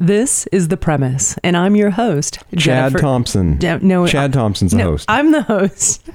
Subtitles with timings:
[0.00, 3.58] This is the premise, and I'm your host, Chad Thompson.
[3.58, 5.06] Je- no, uh, Chad Thompson's the no, host.
[5.08, 6.08] I'm the host.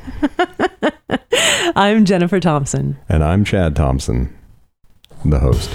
[1.75, 2.97] I'm Jennifer Thompson.
[3.09, 4.33] and I'm Chad Thompson,
[5.25, 5.69] the host.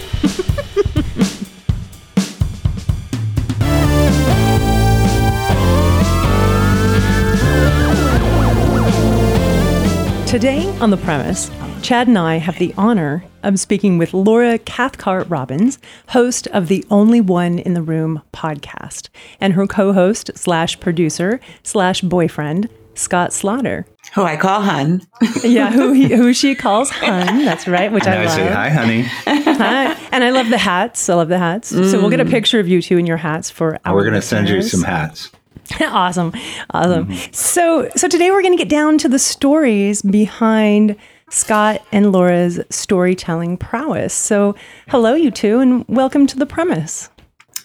[10.27, 11.51] Today on the premise,
[11.83, 16.85] Chad and I have the honor of speaking with Laura Cathcart Robbins, host of the
[16.91, 19.09] Only One in the Room podcast,
[19.41, 23.87] and her co-host slash producer slash boyfriend, Scott Slaughter.
[24.15, 25.03] who I call Hun.
[25.45, 27.45] Yeah, who he, who she calls Hun.
[27.45, 28.35] That's right, which I And I love.
[28.35, 29.03] say, hi, honey.
[29.25, 30.09] Hi.
[30.13, 31.09] And I love the hats.
[31.09, 31.69] I love the hats.
[31.69, 32.31] So we'll get a mm.
[32.31, 34.83] picture of you two in your hats for our We're going to send you some
[34.83, 35.31] hats.
[35.81, 36.33] awesome.
[36.71, 37.07] Awesome.
[37.07, 37.33] Mm-hmm.
[37.33, 40.97] So so today we're going to get down to the stories behind
[41.31, 44.15] Scott and Laura's storytelling prowess.
[44.15, 44.55] So
[44.89, 47.11] hello you two and welcome to the premise.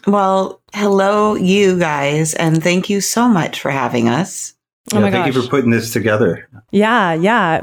[0.05, 4.53] Well, hello, you guys, and thank you so much for having us.
[4.93, 6.49] Oh my thank you for putting this together.
[6.71, 7.61] Yeah, yeah.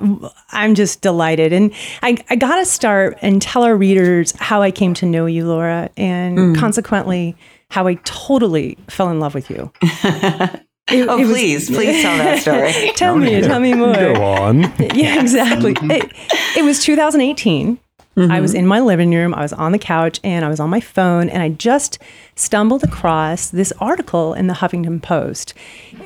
[0.52, 1.52] I'm just delighted.
[1.52, 5.26] And I, I got to start and tell our readers how I came to know
[5.26, 6.56] you, Laura, and mm.
[6.56, 7.36] consequently,
[7.68, 9.70] how I totally fell in love with you.
[10.92, 12.92] It- Oh, it was- please, please tell that story.
[12.96, 13.94] tell me, tell me more.
[13.94, 14.62] Go on.
[14.94, 15.74] yeah, exactly.
[15.82, 16.12] It,
[16.56, 17.78] it was 2018.
[18.16, 20.68] I was in my living room, I was on the couch, and I was on
[20.68, 21.98] my phone, and I just
[22.34, 25.54] stumbled across this article in the Huffington Post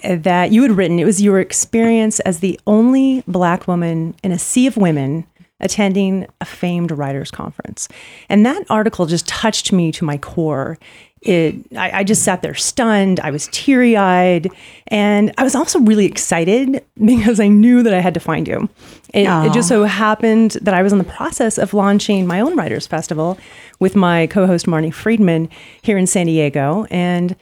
[0.05, 1.01] uh, that you had written.
[1.01, 5.27] It was your experience as the only Black woman in a sea of women
[5.59, 7.89] attending a famed writers' conference.
[8.29, 10.79] And that article just touched me to my core.
[11.25, 13.19] It, I, I just sat there stunned.
[13.21, 14.51] I was teary eyed.
[14.89, 18.69] And I was also really excited because I knew that I had to find you.
[19.13, 22.57] It, it just so happened that I was in the process of launching my own
[22.57, 23.39] Writers Festival
[23.79, 25.49] with my co host Marnie Friedman
[25.83, 26.87] here in San Diego.
[26.91, 27.37] And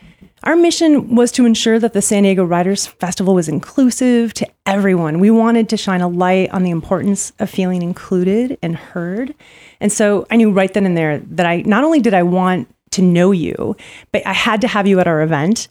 [0.45, 5.21] our mission was to ensure that the San Diego Writers Festival was inclusive to everyone.
[5.21, 9.35] We wanted to shine a light on the importance of feeling included and heard.
[9.81, 12.69] And so I knew right then and there that I not only did I want
[12.93, 13.77] to know you,
[14.13, 15.69] but I had to have you at our event.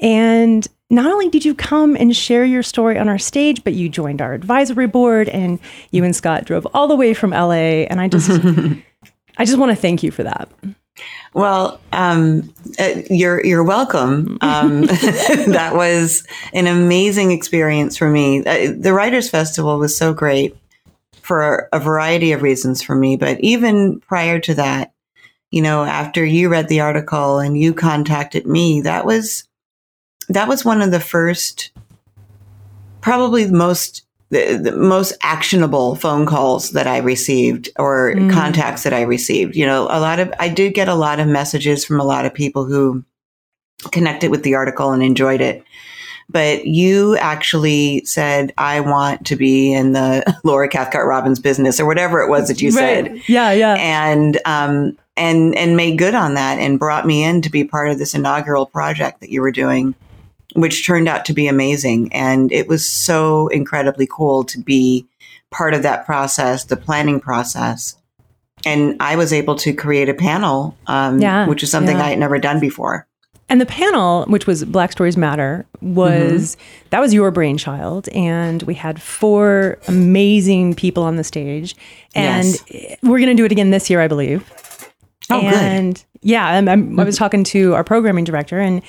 [0.00, 3.88] And not only did you come and share your story on our stage, but you
[3.88, 5.58] joined our advisory board and
[5.90, 7.84] you and Scott drove all the way from LA.
[7.88, 8.30] And I just
[9.38, 10.48] I just want to thank you for that.
[11.34, 14.38] Well, um, uh, you're you're welcome.
[14.40, 18.44] Um, that was an amazing experience for me.
[18.44, 20.56] Uh, the Writers Festival was so great
[21.22, 24.92] for a variety of reasons for me, but even prior to that,
[25.50, 29.44] you know, after you read the article and you contacted me, that was
[30.28, 31.70] that was one of the first,
[33.00, 38.92] probably the most the, the most actionable phone calls that I received or contacts that
[38.92, 39.56] I received.
[39.56, 42.26] You know, a lot of I did get a lot of messages from a lot
[42.26, 43.04] of people who
[43.90, 45.64] connected with the article and enjoyed it.
[46.30, 51.86] But you actually said, I want to be in the Laura Cathcart Robbins business or
[51.86, 53.76] whatever it was that you said Yeah, yeah.
[53.76, 57.90] and um, and and made good on that and brought me in to be part
[57.90, 59.94] of this inaugural project that you were doing,
[60.54, 62.12] which turned out to be amazing.
[62.12, 65.06] And it was so incredibly cool to be
[65.50, 67.96] part of that process, the planning process.
[68.64, 72.04] And I was able to create a panel, um, Yeah, which is something yeah.
[72.04, 73.06] I had never done before.
[73.50, 76.58] And the panel, which was Black Stories Matter, was
[76.90, 81.74] that was your brainchild, and we had four amazing people on the stage,
[82.14, 82.96] and Yes.
[83.02, 84.44] we're going to do it again this year, I believe.
[85.30, 85.52] Oh, good.
[85.52, 88.82] and yeah, I'm, I'm, I was talking to our programming director, and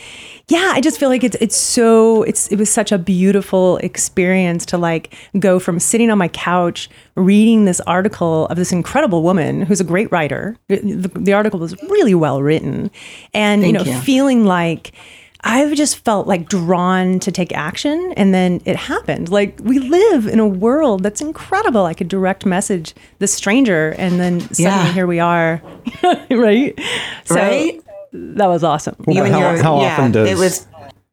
[0.48, 4.66] yeah, I just feel like it's it's so it's it was such a beautiful experience
[4.68, 9.62] to like go from sitting on my couch reading this article of this incredible woman
[9.62, 10.58] who's a great writer.
[10.70, 12.90] The, the article was really well written,
[13.34, 14.00] and you know, you.
[14.00, 14.94] feeling like.
[15.42, 19.30] I've just felt like drawn to take action and then it happened.
[19.30, 21.86] Like we live in a world that's incredible.
[21.86, 24.92] I could direct message the stranger and then suddenly Yeah.
[24.92, 25.62] here we are.
[26.30, 26.78] right?
[27.26, 27.82] So Right?
[28.12, 28.96] that was awesome.
[29.08, 30.68] You and how, your- how yeah, often does it was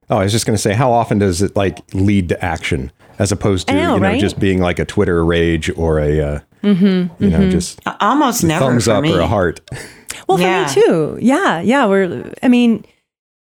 [0.08, 2.92] Oh, I was just going to say, how often does it like lead to action
[3.18, 4.20] as opposed to know, you know right?
[4.20, 8.64] just being like a Twitter rage or a uh, Mm-hmm, you know just almost never
[8.64, 9.12] thumbs for up me.
[9.14, 9.60] or a heart?
[10.28, 11.18] Well, for me too.
[11.20, 11.86] Yeah, yeah.
[11.86, 12.32] We're.
[12.42, 12.84] I mean,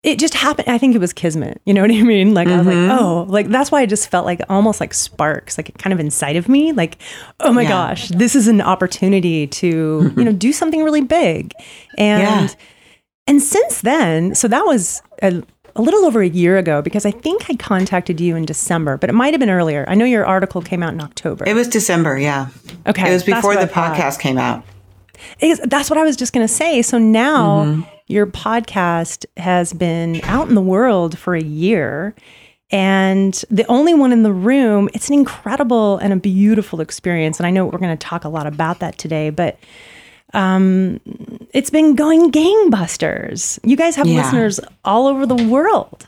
[0.03, 0.67] it just happened.
[0.67, 1.61] I think it was kismet.
[1.65, 2.33] You know what I mean?
[2.33, 2.89] Like I was Mm-hmm.
[2.89, 5.99] like, oh, like that's why I just felt like almost like sparks, like kind of
[5.99, 6.71] inside of me.
[6.71, 6.97] Like,
[7.39, 7.69] oh my Yeah.
[7.69, 11.53] gosh, this is an opportunity to you know do something really big,
[11.97, 12.55] and Yeah.
[13.27, 15.43] and since then, so that was a,
[15.75, 19.09] a little over a year ago because I think I contacted you in December, but
[19.09, 19.85] it might have been earlier.
[19.87, 21.45] I know your article came out in October.
[21.47, 22.47] It was December, yeah.
[22.87, 24.63] okay, It was before the podcast came out.
[25.65, 26.81] That's what I was just going to say.
[26.81, 27.81] So now Mm-hmm.
[28.11, 32.13] Your podcast has been out in the world for a year.
[32.73, 37.39] And the only one in the room, it's an incredible and a beautiful experience.
[37.39, 39.57] And I know we're going to talk a lot about that today, but
[40.33, 41.01] um,
[41.53, 43.59] it's been going gangbusters.
[43.63, 44.21] You guys have Yeah.
[44.23, 46.07] listeners all over the world.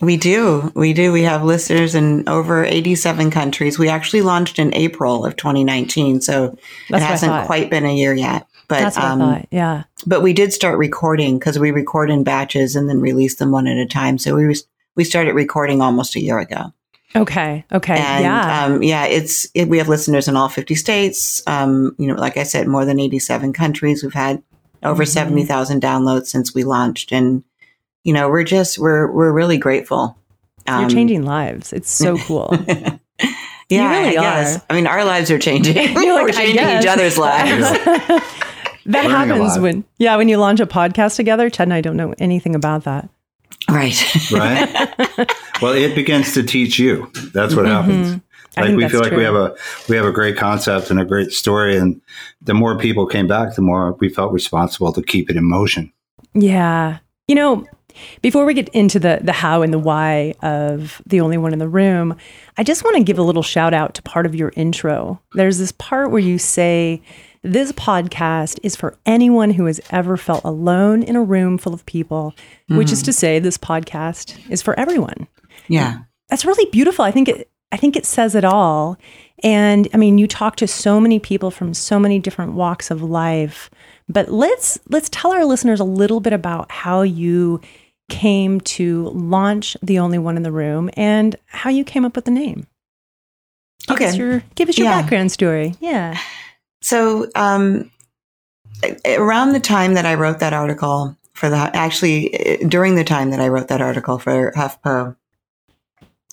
[0.00, 0.72] We do.
[0.74, 1.12] We do.
[1.12, 3.78] We have listeners in over 87 countries.
[3.78, 6.56] We actually launched in April of 2019, so
[6.90, 8.46] That's it hasn't quite been a year yet.
[8.74, 9.48] But That's what um, I thought.
[9.50, 9.82] Yeah.
[10.06, 13.66] but we did start recording because we record in batches and then release them one
[13.66, 14.18] at a time.
[14.18, 14.66] So we was,
[14.96, 16.72] we started recording almost a year ago.
[17.16, 17.64] Okay.
[17.72, 17.96] Okay.
[17.96, 18.64] And yeah.
[18.64, 21.42] um, yeah, it's it, we have listeners in all 50 states.
[21.46, 24.02] Um, you know, like I said, more than 87 countries.
[24.02, 24.42] We've had
[24.82, 25.08] over Mhm.
[25.08, 27.44] 70,000 downloads since we launched, and
[28.02, 30.18] you know, we're just we're we're really grateful.
[30.66, 31.72] You're Um, changing lives.
[31.72, 32.48] It's so cool.
[33.70, 34.56] Yeah, really I guess.
[34.56, 34.62] are.
[34.70, 35.76] I mean, our lives are changing.
[35.94, 37.78] You're like, we're changing each other's lives.
[38.86, 41.50] that happens when, yeah, when you launch a podcast together.
[41.50, 43.08] Ted and I don't know anything about that.
[43.68, 43.96] right.
[44.32, 45.30] right?
[45.62, 47.10] well, it begins to teach you.
[47.32, 48.08] That's what happens.
[48.08, 48.18] Mm-hmm.
[48.56, 49.54] I Like we feel like we have a
[49.88, 52.00] we have a great concept and a great story, and
[52.40, 55.92] the more people came back, the more we felt responsible to keep it in motion.
[56.34, 56.98] Yeah.
[57.26, 57.66] You know,
[58.22, 61.58] before we get into the the how and the why of the only one in
[61.58, 62.16] the room,
[62.56, 65.20] I just want to give a little shout out to part of your intro.
[65.32, 67.02] There's this part where you say
[67.42, 71.84] this podcast is for anyone who has ever felt alone in a room full of
[71.84, 72.34] people,
[72.68, 73.06] which is hmm.
[73.06, 75.28] to say this podcast is for everyone.
[75.68, 75.98] Yeah.
[76.30, 77.04] That's really beautiful.
[77.04, 78.96] I think it I think it says it all.
[79.42, 83.02] And I mean, you talk to so many people from so many different walks of
[83.02, 83.68] life.
[84.08, 87.60] But let's let's tell our listeners a little bit about how you
[88.08, 92.24] came to launch the only one in the room and how you came up with
[92.26, 92.66] the name.
[93.86, 94.16] Give us Okay.
[94.18, 95.00] your give us your Yeah.
[95.00, 95.74] background story.
[95.80, 96.18] Yeah.
[96.82, 97.90] So, um,
[99.06, 103.30] around the time that I wrote that article for the, actually uh, during the time
[103.30, 105.16] that I wrote that article for HuffPo,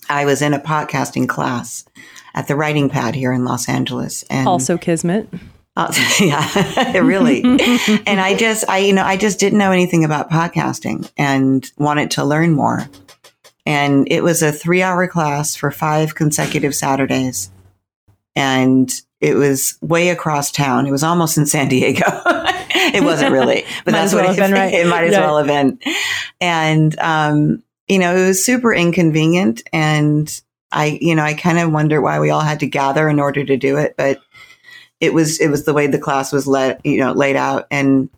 [0.09, 1.85] I was in a podcasting class
[2.33, 4.23] at the writing pad here in Los Angeles.
[4.29, 5.27] And Also Kismet.
[5.75, 7.43] Uh, yeah, really.
[7.43, 12.11] and I just, I, you know, I just didn't know anything about podcasting and wanted
[12.11, 12.89] to learn more.
[13.65, 17.51] And it was a three hour class for five consecutive Saturdays.
[18.35, 20.87] And it was way across town.
[20.87, 22.05] It was almost in San Diego.
[22.05, 24.73] it wasn't really, but that's well what it, been, right?
[24.73, 25.21] it might as Yeah.
[25.21, 25.79] well have been.
[26.39, 29.61] And, um, you know, it was super inconvenient.
[29.71, 30.41] And
[30.71, 33.43] I, you know, I kind of wonder why we all had to gather in order
[33.43, 33.95] to do it.
[33.97, 34.19] But
[35.01, 37.67] it was it was the way the class was let you know laid out.
[37.69, 38.09] And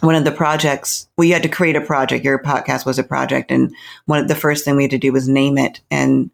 [0.00, 2.24] one of the projects we had to create a project.
[2.24, 3.50] Your podcast was a project.
[3.50, 3.72] And
[4.06, 5.80] one of the first thing we had to do was name it.
[5.90, 6.30] And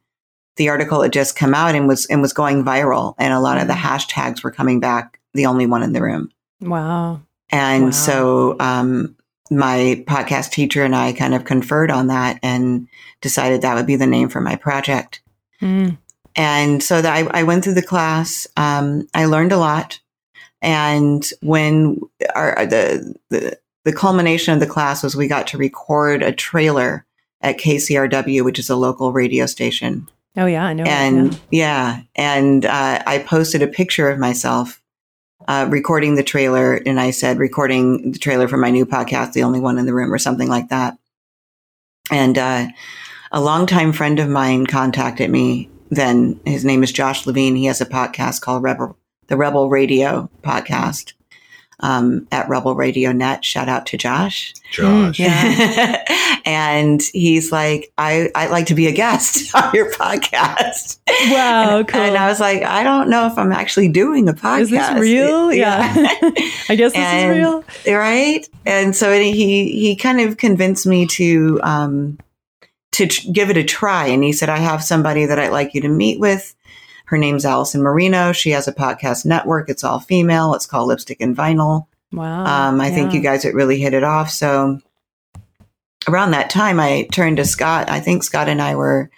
[0.55, 3.15] the article had just come out and was and was going viral.
[3.19, 6.31] And a lot of the hashtags were coming back the only one in the room.
[6.61, 7.21] Wow.
[7.51, 7.91] and Wow.
[7.91, 9.17] so um,
[9.51, 12.89] my podcast teacher and i kind of conferred on that and
[13.21, 15.21] decided that would be the name for my project.
[15.61, 15.99] Mm.
[16.37, 18.47] And so that I, I went through the class.
[18.57, 19.99] Um, I learned a lot.
[20.61, 22.01] And when
[22.35, 27.07] our, the, the, the culmination of the class was we got to record a trailer
[27.41, 30.09] at KCRW, which is a local radio station.
[30.37, 30.83] Oh yeah, I know.
[30.83, 31.39] it, And yeah.
[31.51, 34.83] yeah, and uh, I posted a picture of myself
[35.49, 36.75] uh, recording the trailer.
[36.75, 39.95] And I said, recording the trailer for my new podcast, The Only One in the
[39.95, 40.99] Room, or something like that.
[42.11, 42.67] And uh,
[43.33, 46.41] a longtime friend of mine contacted me then.
[46.45, 47.57] His name is Josh Levine.
[47.57, 48.97] He has a podcast called Rebel,
[49.29, 51.13] the Rebel Radio podcast
[51.81, 53.45] um, at Rebel Radio Net.
[53.45, 54.55] Shout out to Josh.
[54.73, 55.19] Josh.
[55.19, 56.05] Yeah.
[56.47, 60.99] and he's like, I, I'd like to be a guest on your podcast.
[61.31, 62.01] Wow, cool.
[62.01, 64.61] And I was like, I don't know if I'm actually doing a podcast.
[64.63, 65.53] is this real?
[65.53, 65.93] Yeah.
[66.69, 67.65] I guess this And- is real.
[67.97, 69.33] right and so he
[69.79, 72.19] he kind of convinced me to um
[72.97, 74.07] to tr- give it a try.
[74.07, 76.55] And he said i have somebody that i'd like you to meet with.
[77.07, 78.33] Her name's allison marino.
[78.33, 79.69] She has a podcast network.
[79.69, 80.55] It's all female.
[80.55, 81.87] It's called lipstick and vinyl.
[82.13, 82.45] Wow.
[82.45, 84.31] um i think Oh, you guys would really hit it off.
[84.31, 84.81] So
[86.09, 87.91] around that time i turned to scott.
[87.91, 89.11] I think scott and i were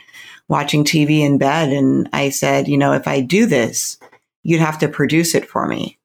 [0.48, 3.98] watching tv in bed and i said you know if i do this
[4.42, 5.98] you'd have to produce it for me.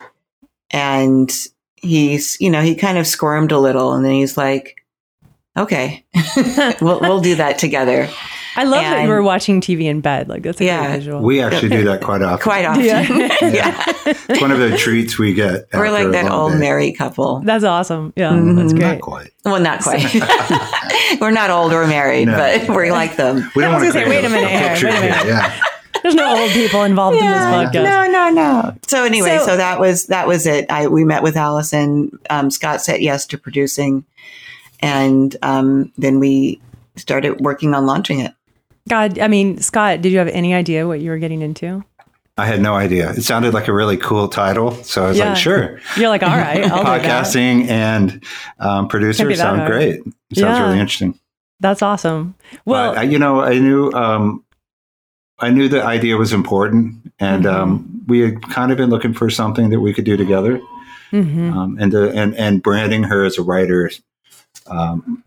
[0.72, 1.32] And
[1.78, 4.83] he's you know he kind of squirmed a little and then he's like
[5.58, 6.04] okay
[6.82, 8.10] we'll, we'll do that together
[8.56, 10.30] I love that you and- were watching TV in bed.
[10.30, 10.86] Like that's a Yeah.
[10.86, 11.22] great visual.
[11.24, 12.38] We actually do that quite often.
[12.44, 13.02] quite often Yeah.
[13.42, 15.66] yeah, It's one of the treats we get.
[15.74, 16.60] we're like that old day.
[16.60, 18.14] married couple that's awesome.
[18.16, 18.56] Yeah, Mhm.
[18.56, 19.02] that's Not great.
[19.02, 19.32] quite.
[19.44, 20.06] well not quite
[21.20, 22.38] we're not old or married No.
[22.38, 24.98] but we're like them We don't I want to say, wait a minute here, wait
[24.98, 25.26] a minute.
[25.26, 25.60] Yeah.
[26.04, 27.74] There's no old people involved in this podcast.
[27.86, 28.76] No, no, no.
[28.88, 30.70] So anyway, So- so, that was that was it.
[30.70, 32.20] I we met with Allison.
[32.30, 34.04] Um, Scott said yes to producing,
[34.84, 36.62] and um, then we
[36.96, 38.34] started working on launching it.
[38.90, 41.84] God, I mean, Scott, did you have any idea what you were getting into?
[42.38, 43.12] I had no idea.
[43.12, 45.30] It sounded like a really cool title, so I was Yeah.
[45.30, 47.02] like, "Sure." You're like, all right, I'll do that.
[47.04, 48.12] Podcasting and
[48.60, 49.72] um, Can't producer be sound hard.
[49.72, 50.04] great.
[50.04, 50.64] Sounds Yeah.
[50.66, 51.20] really interesting.
[51.60, 52.34] That's awesome.
[52.66, 54.44] Well, but, I- you know, I knew um,
[55.40, 57.56] I knew the idea was important, and Mm-hmm.
[57.62, 60.60] um, we had kind of been looking for something that we could do together.
[61.12, 61.54] mhm.
[61.54, 63.92] Um, and the, and and branding her as a writer,
[64.68, 65.24] um,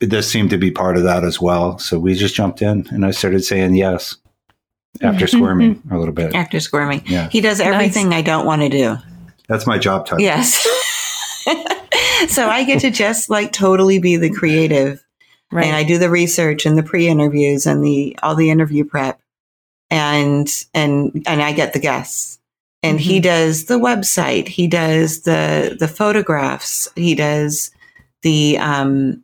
[0.00, 1.78] it does seem to be part of that as well.
[1.78, 4.16] So we just jumped in, and I started saying yes
[5.02, 6.34] after squirming a little bit.
[6.34, 7.28] After squirming, Yeah.
[7.28, 8.96] he does everything I don't want to do.
[9.48, 10.20] That's my job title.
[10.20, 10.62] Yes.
[12.28, 15.04] so I get to just like totally be the creative
[15.52, 15.66] right.
[15.66, 19.20] and I do the research and the pre-interviews and the all the interview prep
[19.90, 22.38] and and and I get the guests.
[22.82, 27.70] And he does the website, he does the the photographs, he does
[28.22, 29.22] the um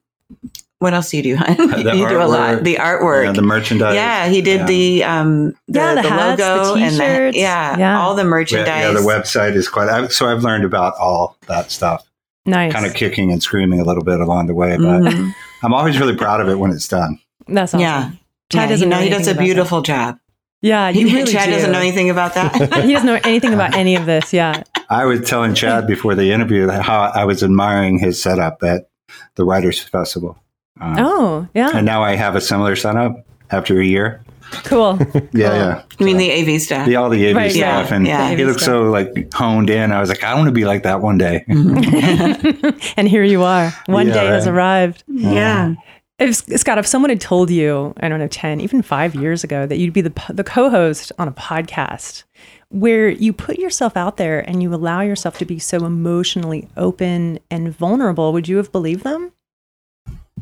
[0.80, 1.36] what else do you do?
[1.38, 1.56] hon?
[1.56, 2.62] The you do a lot.
[2.62, 3.24] The artwork.
[3.24, 3.94] Yeah, the merchandise.
[3.94, 4.66] Yeah, he did Yeah.
[4.66, 7.36] the um the, Yeah, the the hats, the logo and the t-shirts.
[7.38, 8.00] yeah, Yeah.
[8.00, 8.66] all the merchandise.
[8.84, 9.88] yeah, the website is quite.
[9.88, 12.04] I, so I've learned about all that stuff,
[12.44, 12.72] nice.
[12.72, 15.34] kind of kicking and screaming a little bit along the way, but Mhm.
[15.62, 17.18] I'm always really proud of it when it's done.
[17.48, 17.80] That's awesome.
[17.80, 18.10] Yeah.
[18.50, 19.44] Chad Yeah, doesn't know know he does a about that.
[19.44, 20.18] beautiful job.
[20.60, 21.52] Yeah, you really Chad do.
[21.52, 22.54] doesn't know anything about that.
[22.84, 24.32] he doesn't know anything about any of this.
[24.34, 24.62] Yeah.
[24.90, 28.88] I was telling Chad before the interview how I was admiring his setup at
[29.36, 30.38] the Writers Festival.
[30.80, 31.70] Um, Oh, yeah.
[31.74, 34.22] And now I have a similar setup after a year.
[34.64, 34.98] Cool.
[35.32, 35.82] Yeah, yeah.
[35.98, 36.86] you mean the AV stuff?
[36.86, 37.90] The, all the AV Right, stuff.
[37.90, 38.28] yeah, and yeah.
[38.28, 38.66] he AV looked stuff.
[38.74, 39.90] so like honed in.
[39.90, 41.44] I was like, I want to be like that one day.
[41.48, 43.70] and here you are.
[43.86, 45.02] One Yeah, day has arrived.
[45.08, 45.74] yeah.
[46.20, 49.66] If Scott, if someone had told you, I don't know, 10, even five years ago,
[49.66, 52.22] that you'd be the, the co host on a podcast
[52.71, 57.38] where you put yourself out there and you allow yourself to be so emotionally open
[57.50, 59.33] and vulnerable, would you have believed them?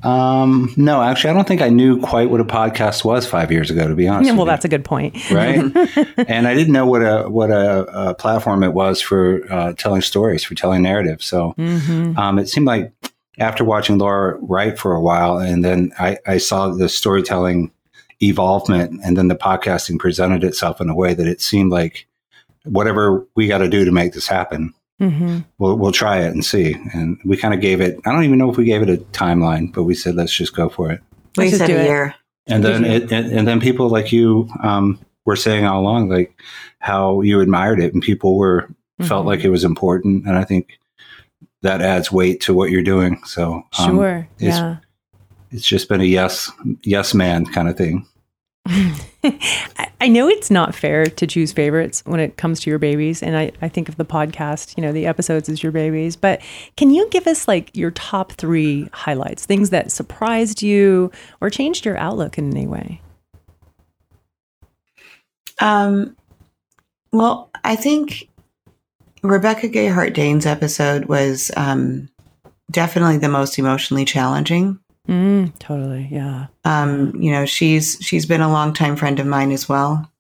[0.03, 3.71] Um, no, actually, I don't think I knew quite what a podcast was five years
[3.71, 4.27] ago, to be honest.
[4.27, 4.51] Yeah, well, you.
[4.51, 5.31] that's a good point.
[5.31, 5.59] right?
[6.29, 10.01] and I didn't know what a what a, a platform it was for uh, telling
[10.01, 11.23] stories, for telling narrative.
[11.23, 12.17] So Mhm.
[12.19, 12.93] um, it seemed like
[13.39, 17.71] after watching Laura write for a while, and then I, I saw the storytelling
[18.21, 22.07] evolvement, and then the podcasting presented itself in a way that it seemed like
[22.65, 25.45] whatever we got to do to make this happen, Mhm.
[25.59, 26.77] we'll we'll try it and see.
[26.93, 27.99] And we kind of gave it.
[28.07, 30.55] I don't even know if we gave it a timeline, but we said let's just
[30.55, 31.01] go for it.
[31.37, 32.15] We said a year.
[32.47, 36.35] And then it, and, and then people like you um, were saying all along, like
[36.81, 38.69] how you admired it, and people were
[39.03, 39.29] felt Mhm.
[39.29, 40.79] like it was important, and I think
[41.63, 43.21] that adds weight to what you're doing.
[43.25, 44.29] So um, Sure.
[44.41, 44.77] it's- yeah.
[45.53, 46.51] it's just been a yes
[46.83, 48.07] yes man kind of thing.
[48.69, 53.23] I- know it's not fair to choose favorites when it comes to your babies.
[53.23, 56.17] And I, I think of the podcast, you know, the episodes as your babies.
[56.17, 56.41] But
[56.77, 61.85] can you give us like your top three highlights, things that surprised you or changed
[61.85, 63.01] your outlook in any way?
[65.61, 66.17] Um,
[67.13, 68.29] well, I think
[69.23, 72.09] Rebecca Gayheart Dane's episode was um,
[72.71, 74.79] definitely the most emotionally challenging.
[75.09, 76.09] Mm, totally.
[76.11, 76.47] Yeah.
[76.65, 80.11] Um, you know, she's she's been a longtime friend of mine as well,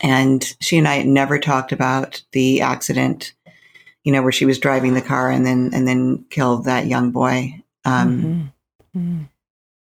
[0.00, 3.32] and she and I never talked about the accident.
[4.04, 7.12] You know, where she was driving the car and then and then killed that young
[7.12, 7.62] boy.
[7.84, 8.52] Um,
[8.94, 9.00] Mhm.
[9.00, 9.28] Mm.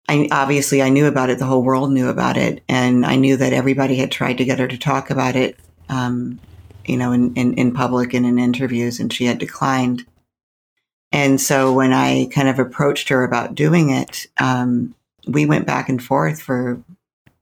[0.08, 1.38] I obviously I knew about it.
[1.38, 4.58] The whole world knew about it, and I knew that everybody had tried to get
[4.58, 5.56] her to talk about it.
[5.88, 6.40] Um,
[6.84, 10.04] you know, in, in in public and in interviews, and she had declined.
[11.12, 14.94] And so when I kind of approached her about doing it, um,
[15.26, 16.82] we went back and forth for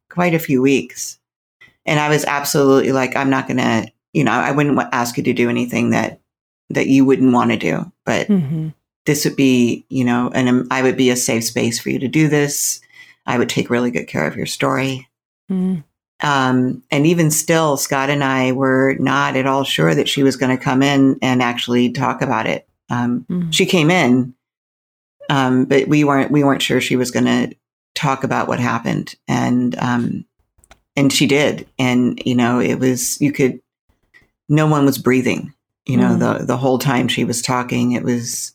[0.09, 1.19] quite a few weeks.
[1.85, 5.23] And I was absolutely like, I'm not going to, you know, I wouldn't ask you
[5.25, 6.21] to do anything that
[6.71, 8.75] that you wouldn't want to do, but Mhm.
[9.05, 12.09] this would be, you know, and I would be a safe space for you to
[12.09, 12.81] do this.
[13.25, 15.09] I would take really good care of your story.
[15.49, 15.85] Mm.
[16.23, 20.35] Um, and even still, Scott and I were not at all sure that she was
[20.35, 22.66] going to come in and actually talk about it.
[22.91, 23.53] Um, Mhm.
[23.53, 24.35] she came in,
[25.29, 27.55] um, but we weren't we weren't sure she was going to
[27.95, 30.25] talk about what happened, and um,
[30.95, 33.61] and she did, and you know it was you could
[34.49, 35.53] no one was breathing,
[35.87, 37.93] you know the the whole time she was talking.
[37.93, 38.53] It was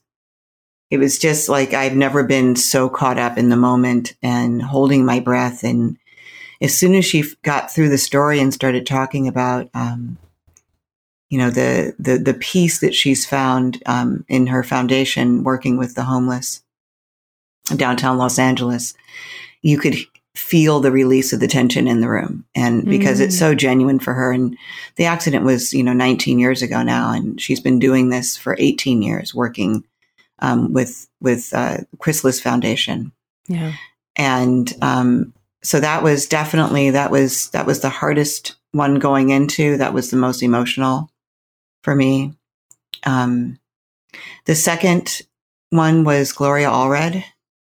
[0.91, 5.05] it was just like I've never been so caught up in the moment and holding
[5.05, 5.63] my breath.
[5.63, 5.97] And
[6.61, 10.17] as soon as she got through the story and started talking about, um,
[11.31, 15.95] you know, the, the, the peace that she's found, um, in her foundation working with
[15.95, 16.61] the homeless
[17.75, 18.93] downtown Los Angeles,
[19.61, 19.95] you could
[20.35, 22.45] feel the release of the tension in the room.
[22.55, 23.39] And because it's Mm.
[23.39, 24.31] so genuine for her.
[24.31, 24.57] And
[24.95, 27.11] the accident was, you know, 19 years ago now.
[27.13, 29.83] And she's been doing this for 18 years, working
[30.39, 33.11] um, with with uh, Chrysalis Foundation,
[33.47, 33.73] Yeah.
[34.15, 39.77] and um, so that was definitely that was that was the hardest one going into.
[39.77, 41.10] That was the most emotional
[41.83, 42.33] for me.
[43.05, 43.59] Um,
[44.45, 45.21] the second
[45.69, 47.23] one was Gloria Allred.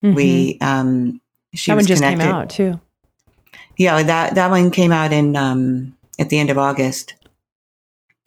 [0.03, 0.15] Mhm.
[0.15, 1.21] We um,
[1.53, 2.23] she that was one just connected.
[2.23, 2.79] came out too.
[3.77, 7.15] Yeah, that that one came out in um, at the end of August.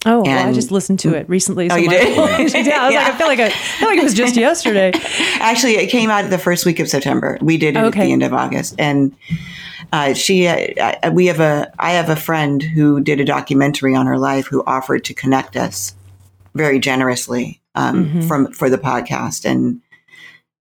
[0.05, 1.69] Oh, well, I just listened to it recently.
[1.69, 2.17] Oh, you my- did?
[2.67, 4.93] yeah, I was like, I feel like I, I feel like it was just yesterday.
[5.41, 7.39] Actually, it came out the first week of September.
[7.41, 9.17] We did it at the end of August, and
[9.93, 13.95] uh, she, uh, uh, we have a, I have a friend who did a documentary
[13.95, 15.95] on her life who offered to connect us
[16.55, 18.25] very generously um, Mhm.
[18.29, 19.81] from for the podcast, and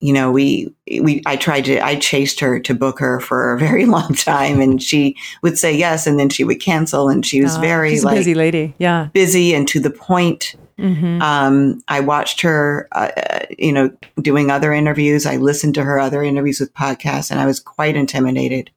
[0.01, 3.57] you know, we we I tried to, I chased her to book her for a
[3.57, 7.41] very long time, and she would say yes, and then she would cancel, and she
[7.41, 8.73] was Uh, very like busy lady.
[8.77, 9.07] Yeah.
[9.13, 10.55] busy and to the point.
[10.77, 13.89] hmm Um, I watched her, uh, uh, you know,
[14.21, 15.25] doing other interviews.
[15.25, 18.69] I listened to her other interviews with podcasts, and I was quite intimidated.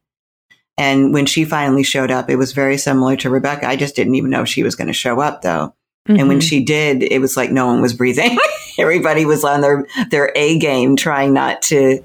[0.79, 3.69] And when she finally showed up, it was very similar to Rebecca.
[3.69, 5.75] I just didn't even know she was going to show up, though.
[6.07, 6.41] And when Mm-hmm.
[6.41, 8.39] she did, it was like no one was breathing.
[8.79, 12.03] Everybody was on their their A game, trying not to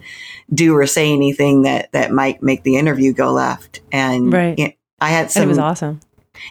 [0.53, 3.79] do or say anything that that might make the interview go left.
[3.93, 4.59] And Right.
[4.59, 6.01] you know, I had and some it was awesome.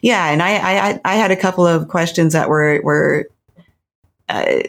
[0.01, 0.57] yeah, and I,
[0.93, 3.29] I I had a couple of questions that were were
[4.31, 4.61] uh,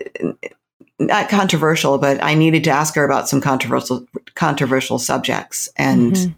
[1.00, 4.06] not controversial, but I needed to ask her about some controversial
[4.36, 6.34] controversial subjects, and Mhm.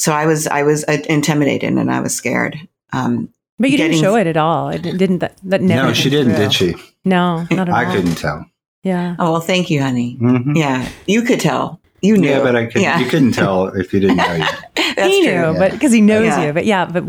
[0.00, 2.56] So I was I was uh, intimidated and I was scared.
[2.92, 3.28] Um,
[3.60, 4.70] But you getting- didn't show it at all.
[4.72, 5.18] It didn't.
[5.20, 5.88] That, that never.
[5.88, 6.44] no, she didn't, through.
[6.48, 6.74] did she?
[7.04, 7.74] No, not at all.
[7.74, 8.44] I couldn't tell.
[8.82, 9.14] Yeah.
[9.18, 10.16] oh well, thank you, honey.
[10.20, 10.56] Mhm.
[10.56, 11.78] Yeah, you could tell.
[12.02, 12.30] You knew.
[12.30, 12.98] Yeah, but I could, Yeah.
[12.98, 14.44] you couldn't tell if you didn't know you.
[14.96, 15.32] That's he true.
[15.36, 15.58] knew, Yeah.
[15.60, 16.46] but because he knows Yeah.
[16.46, 16.52] you.
[16.54, 17.04] But yeah, but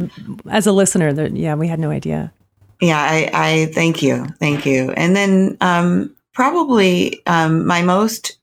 [0.52, 2.34] as a listener, that yeah, we had no idea.
[2.82, 4.92] Yeah, I, I thank you, thank you.
[4.98, 8.38] And then um, probably um, my most,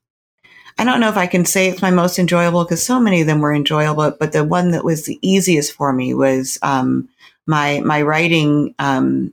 [0.78, 3.26] I don't know if I can say it's my most enjoyable because so many of
[3.26, 7.08] them were enjoyable, but the one that was the easiest for me was um,
[7.46, 9.32] my my writing um,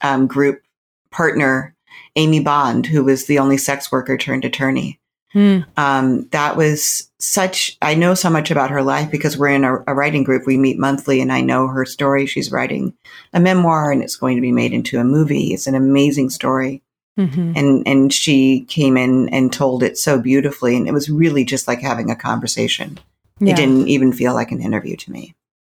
[0.00, 0.62] um, group
[1.10, 1.74] partner,
[2.16, 5.00] Amy Bond, who was the only sex worker turned attorney.
[5.32, 5.58] Hmm.
[5.76, 9.76] Um, that was such, I know so much about her life because we're in a,
[9.86, 10.46] a writing group.
[10.46, 12.24] We meet monthly and I know her story.
[12.24, 12.94] She's writing
[13.34, 15.52] a memoir and it's going to be made into a movie.
[15.52, 16.82] It's an amazing story.
[17.18, 17.52] Mhm.
[17.56, 20.76] And, and she came in and told it so beautifully.
[20.76, 22.98] And it was really just like having a conversation.
[23.40, 23.52] Yeah.
[23.52, 25.34] It didn't even feel like an interview to me.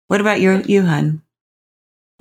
[0.07, 1.21] What about your, you, hun?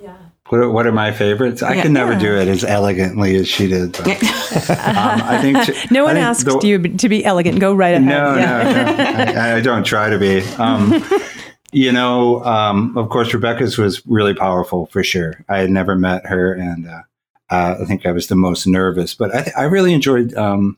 [0.00, 0.16] Yeah.
[0.48, 1.62] What are, what are my favorites?
[1.62, 1.82] I Yeah.
[1.82, 2.18] can never Yeah.
[2.20, 3.92] do it as elegantly as she did.
[3.92, 4.06] but-
[4.70, 7.60] Um, I think to- no one I think asked the- you to be elegant.
[7.60, 8.02] Go right ahead.
[8.04, 8.62] No, Yeah.
[8.62, 9.40] no, no.
[9.40, 10.40] I, I don't try to be.
[10.58, 11.04] Um,
[11.72, 15.44] you know, um, of course, Rebecca's was really powerful for sure.
[15.48, 17.02] I had never met her, and uh,
[17.50, 19.14] uh, I think I was the most nervous.
[19.14, 20.34] But I, th- I really enjoyed.
[20.34, 20.76] Um,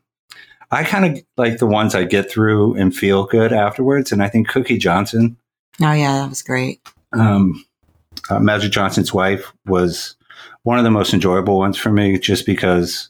[0.70, 4.12] I kind of like the ones I get through and feel good afterwards.
[4.12, 5.36] And I think Cookie Johnson,
[5.82, 6.80] Oh, yeah, that was great.
[7.12, 7.64] um,
[8.28, 10.14] uh, Magic Johnson's wife, was
[10.62, 13.08] one of the most enjoyable ones for me, just because.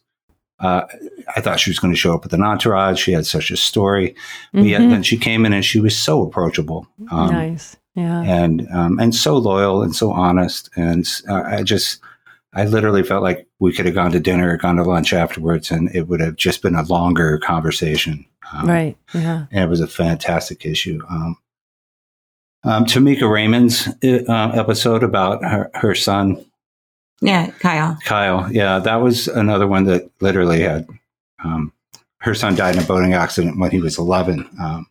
[0.62, 0.86] Uh,
[1.34, 3.00] I thought she was going to show up with an entourage.
[3.00, 4.14] She had such a story.
[4.52, 4.90] But yet Mhm.
[4.90, 6.86] then she came in and she was so approachable.
[7.10, 7.78] Um, nice.
[7.94, 8.20] Yeah.
[8.22, 10.68] and um, and so loyal and so honest.
[10.76, 12.00] And uh, I just,
[12.52, 15.70] I literally felt like we could have gone to dinner or gone to lunch afterwards,
[15.70, 18.26] and it would have just been a longer conversation.
[18.52, 18.96] Um, Right.
[19.14, 19.46] Yeah.
[19.52, 21.00] And it was a fantastic issue.
[21.08, 21.36] Um,
[22.64, 26.44] um, Tamika Raymond's uh, episode about her, her son
[27.20, 27.96] Yeah, Kyle.
[28.04, 28.52] Kyle.
[28.52, 30.88] Yeah, that was another one that literally had
[31.44, 31.72] um,
[32.18, 34.48] her son died in a boating accident when he was 11.
[34.60, 34.86] Um,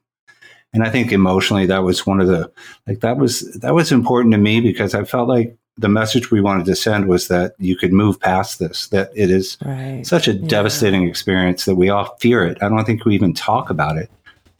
[0.74, 2.52] and I think emotionally that was one of the
[2.88, 6.42] like that was that was important to me because I felt like the message we
[6.42, 8.88] wanted to send was that you could move past this.
[8.90, 10.06] That it is Right.
[10.06, 10.48] such a Yeah.
[10.48, 12.58] devastating experience that we all fear it.
[12.62, 14.10] I don't think we even talk about it.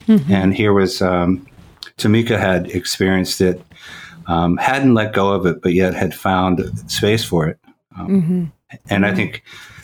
[0.08, 0.30] Mhm.
[0.30, 1.46] And here was um,
[1.98, 3.62] Tamika had experienced it,
[4.26, 7.58] um, hadn't let go of it, but yet had found space for it.
[7.98, 8.08] Um,
[8.72, 8.78] Mhm.
[8.88, 9.42] and I think,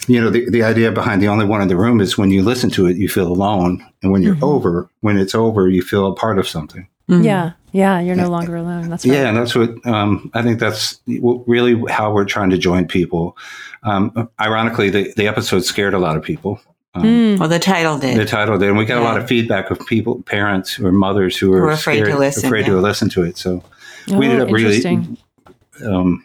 [0.08, 2.42] you know, the, the idea behind the only one in the room is when you
[2.42, 3.84] listen to it, you feel alone.
[4.02, 4.42] And when you're Mhm.
[4.54, 6.86] over, when it's over, you feel a part of something.
[7.10, 7.24] Mhm.
[7.24, 7.50] Yeah.
[7.76, 8.00] Yeah.
[8.00, 8.88] You're no longer alone.
[8.88, 9.14] That's right.
[9.14, 9.28] Yeah.
[9.28, 13.36] And that's what um, I think that's really how we're trying to join people.
[13.82, 16.60] Um, ironically, the, the episode scared a lot of people.
[16.94, 17.38] Um, Mm.
[17.38, 18.18] Well, the title did.
[18.18, 18.68] The title did.
[18.70, 21.70] And we got a lot of feedback of people, parents or mothers who were, were
[21.70, 22.72] afraid to listen, afraid yeah.
[22.72, 23.36] to listen to it.
[23.36, 23.62] So
[24.10, 25.16] Oh, we ended up really,
[25.84, 26.24] um,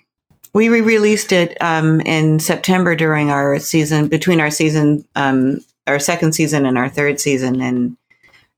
[0.54, 6.34] We re-released it um, in September during our season, between our season, um, our second
[6.34, 7.98] season and our third season, and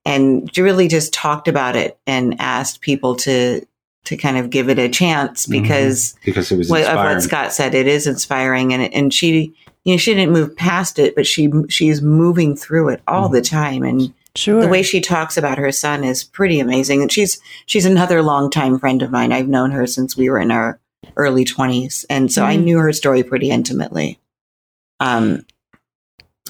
[0.06, 3.66] and really just talked about it and asked people to
[4.06, 5.52] to kind of give it a chance Mhm.
[5.62, 9.54] because because it was what, of what Scott said, it is inspiring, and and she,
[9.86, 13.42] you know, she didn't move past it, but she she's moving through it all the
[13.42, 14.62] time, and Sure.
[14.62, 17.02] the way she talks about her son is pretty amazing.
[17.02, 19.32] And she's she's another longtime friend of mine.
[19.32, 20.80] I've known her since we were in our
[21.16, 22.64] early twenties, and so I Mhm.
[22.64, 24.20] knew her story pretty intimately.
[25.00, 25.46] Um,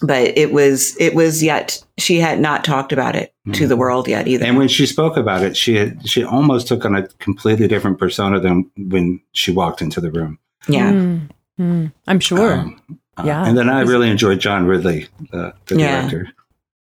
[0.03, 3.69] but it was it was yet she had not talked about it to Mhm.
[3.69, 4.45] the world yet either.
[4.45, 7.97] And when she spoke about it, she had, she almost took on a completely different
[7.97, 10.37] persona than when she walked into the room.
[10.67, 11.91] yeah, Mm, mm.
[12.07, 12.53] I'm sure.
[12.53, 12.81] Um,
[13.17, 13.45] uh, Yeah.
[13.45, 16.01] And then I really enjoyed John Ridley, the, the Yeah.
[16.01, 16.27] director.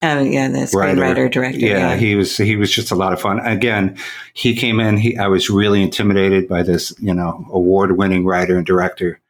[0.05, 0.96] oh yeah, the Writer.
[0.96, 1.59] screenwriter director.
[1.61, 3.38] Yeah, Yeah, he was he was just a lot of fun.
[3.40, 3.96] Again,
[4.35, 4.96] he came in.
[4.98, 9.20] He I was really intimidated by this, you know, award winning writer and director,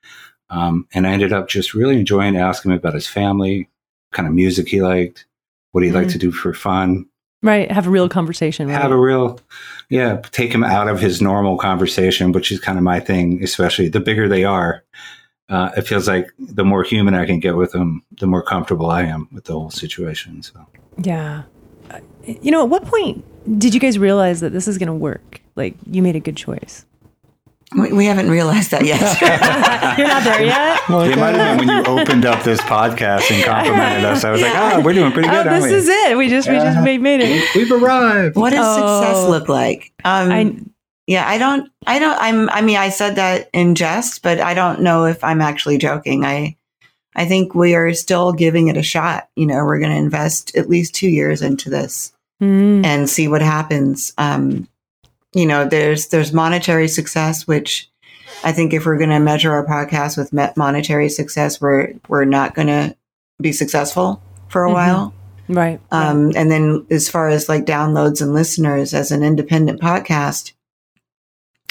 [0.51, 3.69] um, and I ended up just really enjoying asking him about his family,
[4.13, 5.27] kind of music he liked,
[5.73, 6.13] what he liked Mhm.
[6.13, 7.07] to do for fun,
[7.43, 7.71] right.
[7.73, 8.69] Have a real conversation.
[8.69, 8.81] Right?
[8.81, 9.41] have a real,
[9.89, 13.43] yeah, take him out of his normal conversation, which is kind of my thing.
[13.43, 14.85] Especially the bigger they are,
[15.49, 18.91] uh, it feels like the more human I can get with them, the more comfortable
[18.91, 20.43] I am with the whole situation.
[20.43, 20.55] So.
[21.03, 21.43] yeah.
[21.91, 21.99] Uh,
[22.45, 23.25] You know, at what point
[23.59, 25.41] did you guys realize that this is going to work?
[25.57, 26.87] Like, you made a good choice.
[27.77, 29.01] We, we haven't realized that yet.
[29.99, 30.81] You're not there yet.
[30.89, 34.25] It might have been when you opened up this podcast and complimented us.
[34.25, 35.77] I was like, oh, we're doing pretty Oh, good, aren't this we?
[35.79, 36.17] is it.
[36.17, 37.55] We just we just made, made it.
[37.55, 38.37] We've arrived.
[38.37, 39.31] what does success Oh.
[39.31, 39.93] look like?
[40.05, 40.57] Um, I
[41.07, 44.55] Yeah, I don't, I don't, I'm, I mean, I said that in jest, but I
[44.55, 46.25] don't know if I'm actually joking.
[46.25, 46.57] I,
[47.15, 49.29] I think we are still giving it a shot.
[49.37, 53.29] You know, we're going to invest at least two years into this Mm, and see
[53.29, 54.13] what happens.
[54.19, 54.67] Um,
[55.35, 57.91] you know, there's, there's monetary success, which
[58.45, 62.55] I think if we're going to measure our podcast with monetary success, we're, we're not
[62.55, 62.97] going to
[63.41, 64.73] be successful for a Mhm.
[64.75, 65.15] while.
[65.49, 65.57] right.
[65.57, 65.81] right.
[65.91, 70.53] Um, and then as far as like downloads and listeners as an independent podcast,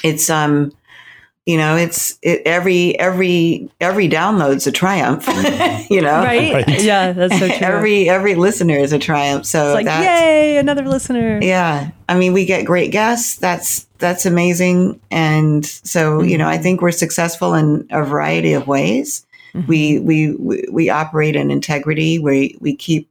[0.04, 0.72] it's, um,
[1.46, 5.26] you know, it's it, every, every, every download's a triumph,
[5.90, 6.54] you know, right.
[6.54, 6.82] Right.
[6.84, 7.58] Yeah, that's so true.
[7.68, 9.46] every, every listener is a triumph.
[9.46, 11.40] So it's like, that's, yay, another listener.
[11.42, 11.92] yeah.
[12.08, 13.38] I mean, we get great guests.
[13.38, 15.00] That's, that's amazing.
[15.10, 19.26] And so, you know, I think we're successful in a variety of ways.
[19.56, 19.68] Mhm.
[19.68, 22.20] We, we, we, we operate in integrity.
[22.20, 23.10] We, we keep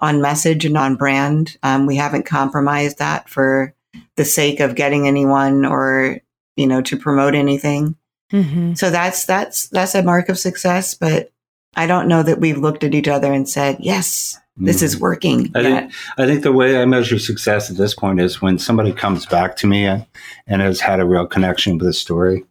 [0.00, 1.56] on message and on brand.
[1.62, 3.74] Um, we haven't compromised that for
[4.16, 6.20] the sake of getting anyone or,
[6.60, 7.96] you know, to promote anything.
[8.32, 8.78] Mhm.
[8.78, 11.32] So that's, that's, that's a mark of success, but
[11.74, 15.48] I don't know that we've looked at each other and said, yes, this is working.
[15.48, 15.56] Mm-hmm.
[15.56, 18.92] I think I think the way I measure success at this point is when somebody
[18.92, 20.04] comes back to me and,
[20.46, 22.44] and has had a real connection with a story.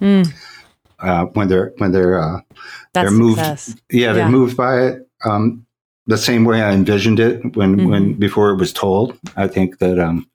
[0.00, 0.32] Mm,
[1.00, 2.40] Uh, when they're when they're uh,
[2.94, 3.38] that's They're moved.
[3.38, 3.74] success.
[3.90, 4.38] yeah they're Yeah.
[4.38, 5.66] moved by it um,
[6.06, 9.18] the same way I envisioned it when when before it was told.
[9.36, 10.26] I think that um,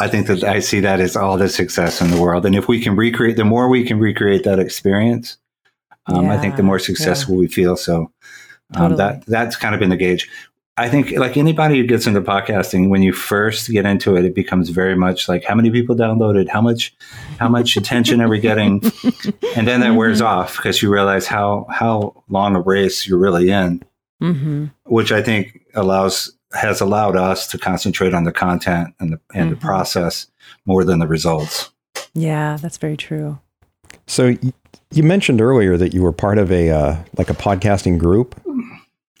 [0.00, 2.68] I think that I see that as all the success in the world, and if
[2.68, 5.38] we can recreate, the more we can recreate that experience,
[6.06, 7.76] um, I think the more successful we feel.
[7.76, 8.12] So
[8.74, 8.96] um, Totally.
[8.96, 10.28] that that's kind of been the gauge.
[10.76, 14.34] I think like anybody who gets into podcasting, when you first get into it, it
[14.34, 16.94] becomes very much like how many people downloaded, how much,
[17.40, 18.80] how much attention are we getting,
[19.56, 23.50] and then that wears off because you realize how how long a race you're really
[23.50, 23.82] in,
[24.20, 29.20] hmm which I think allows has allowed us to concentrate on the content and the
[29.34, 29.54] and Mhm.
[29.54, 30.26] the process
[30.66, 31.70] more than the results.
[32.14, 33.38] Yeah, that's very true.
[34.06, 34.52] So y-
[34.90, 38.34] you mentioned earlier that you were part of a uh, like a podcasting group.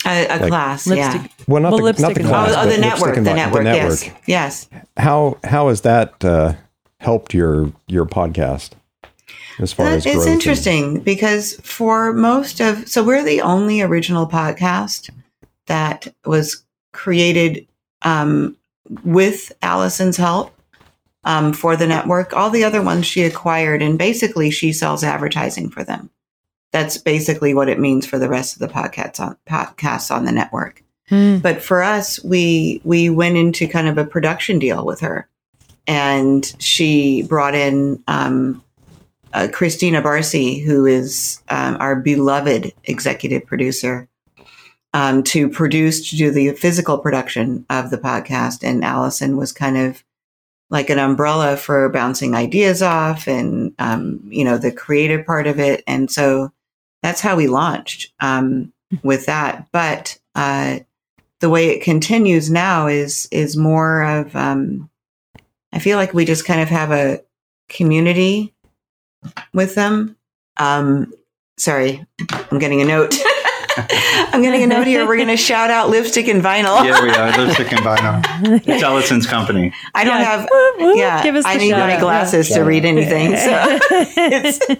[0.06, 0.86] a, a Like class.
[0.86, 1.22] Lipstick.
[1.22, 1.28] Yeah.
[1.48, 3.34] Well, not Well, the not the and class, oh, oh, but the network, and the
[3.34, 4.22] network, the yes, network.
[4.26, 4.68] yes.
[4.96, 6.54] How how has that uh,
[7.00, 8.70] helped your your podcast
[9.60, 13.42] as far That- as it's growth and- interesting because for most of, so we're the
[13.42, 15.10] only original podcast
[15.66, 16.64] that was
[16.98, 17.66] created
[18.02, 18.56] um,
[19.04, 20.52] with Allison's help
[21.22, 22.34] um, for the network.
[22.34, 26.10] All the other ones she acquired, and basically she sells advertising for them.
[26.72, 30.32] That's basically what it means for the rest of the podcasts on podcasts on the
[30.32, 30.82] network.
[31.10, 35.28] Mm, But for us, we we went into kind of a production deal with her,
[35.86, 38.62] and she brought in um,
[39.32, 44.08] uh, Christina Barcy, who is um, our beloved executive producer,
[44.98, 48.64] um, to produce to do the physical production of the podcast.
[48.64, 50.02] And Allison was kind of
[50.70, 55.60] like an umbrella for bouncing ideas off, and um, you know the creative part of
[55.60, 55.84] it.
[55.86, 56.50] And so
[57.00, 58.72] that's how we launched um,
[59.04, 59.68] with that.
[59.70, 60.80] But uh,
[61.38, 64.90] the way it continues now is is more of um,
[65.72, 67.22] I feel like we just kind of have a
[67.68, 68.52] community
[69.54, 70.16] with them.
[70.56, 71.14] Um,
[71.56, 72.04] sorry,
[72.50, 73.14] I'm getting a note.
[74.32, 75.06] I'm going getting a note here.
[75.06, 76.84] We're going to shout out lipstick and vinyl.
[76.84, 77.46] Yeah, we are.
[77.46, 78.62] Lipstick and vinyl.
[78.68, 79.72] It's Allison's company.
[79.94, 80.24] I don't Yeah.
[80.40, 80.48] have.
[80.50, 80.98] Woo, woo.
[80.98, 82.00] Yeah, Give us I the need shout my out.
[82.00, 83.36] glasses to read anything.
[83.36, 83.50] So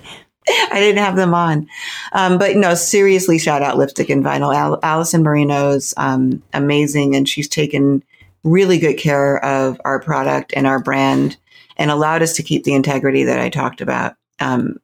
[0.71, 1.69] I didn't have them on.
[2.13, 4.55] Um, but no, seriously, shout out lipstick and vinyl.
[4.55, 8.03] Al- Allison Marino's um, amazing, and she's taken
[8.45, 11.37] really good care of our product and our brand,
[11.77, 14.15] and allowed us to keep the integrity that I talked about.
[14.41, 14.79] Um,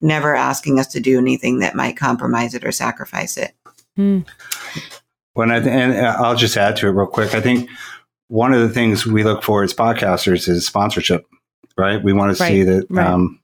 [0.00, 3.52] never asking us to do anything that might compromise it or sacrifice it.
[5.34, 7.34] When I and I'll just add to it real quick.
[7.34, 7.70] I think
[8.28, 11.26] one of the things we look for as podcasters is sponsorship,
[11.76, 12.02] right?
[12.02, 13.06] We want to see that right.
[13.06, 13.40] um,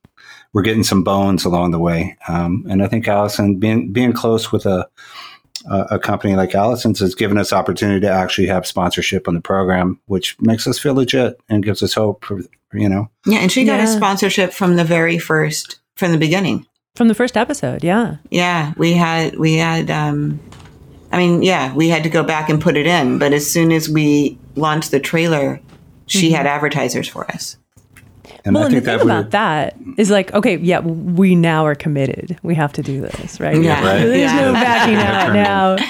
[0.53, 4.53] we're getting some bones along the way, um, and I think Allison being being close
[4.53, 4.89] with a
[5.71, 9.41] a a company like Allison's has given us opportunity to actually have sponsorship on the
[9.41, 12.25] program, which makes us feel legit and gives us hope.
[12.25, 12.41] For,
[12.73, 16.67] you know, Yeah, and she got a sponsorship from the very first, from the beginning.
[16.97, 18.17] From the first episode, yeah.
[18.31, 20.41] Yeah, we had we had um
[21.13, 23.71] I mean, yeah, we had to go back and put it in, but as soon
[23.71, 25.61] as we launched the trailer,
[26.07, 27.57] she had advertisers for us.
[28.45, 31.65] and well, I and the think thing about that is like, okay, yeah, we now
[31.67, 32.39] are committed.
[32.43, 33.61] We have to do this, right?
[33.61, 33.99] Yeah, right.
[34.05, 34.41] There's Yeah.
[34.47, 35.77] no backing out now.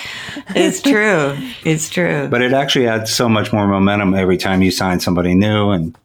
[0.55, 1.37] It's true.
[1.64, 2.29] It's true.
[2.29, 5.71] But it actually adds so much more momentum every time you sign somebody new.
[5.71, 5.97] And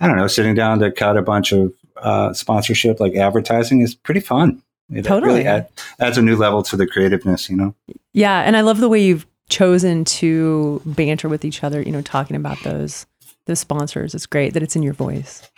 [0.00, 3.94] I don't know, sitting down to cut a bunch of uh, sponsorship like advertising is
[3.94, 4.62] pretty fun.
[4.92, 5.32] It Totally.
[5.32, 5.68] really add,
[6.00, 7.74] adds a new level to the creativeness, you know?
[8.12, 11.80] Yeah, and I love the way you've chosen to banter with each other.
[11.80, 13.06] You know, talking about those
[13.46, 14.14] those sponsors.
[14.14, 15.48] It's great that it's in your voice.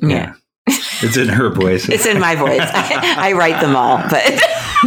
[0.00, 0.34] yeah.
[0.66, 1.88] It's in her voice.
[1.90, 2.60] It's in my voice.
[2.62, 4.22] I, I write them all, but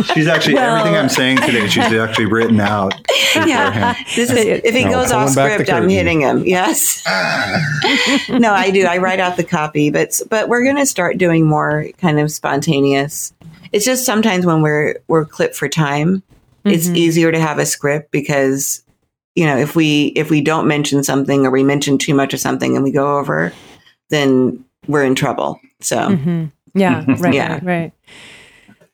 [0.03, 2.93] she's actually, Well- everything I'm saying today, she's actually written out.
[3.35, 6.43] yeah, this is if he No, goes off script, I'm hitting him.
[6.45, 7.03] Yes.
[8.29, 8.85] no, I do.
[8.85, 12.31] I write out the copy, but but we're going to start doing more kind of
[12.31, 13.33] spontaneous.
[13.71, 16.23] It's just sometimes when we're we're clipped for time,
[16.65, 18.83] it's easier to have a script because
[19.35, 22.39] you know if we if we don't mention something or we mention too much of
[22.39, 23.53] something and we go over,
[24.09, 25.59] then we're in trouble.
[25.81, 27.53] So hmm Yeah, right, Yeah.
[27.53, 27.91] right, right.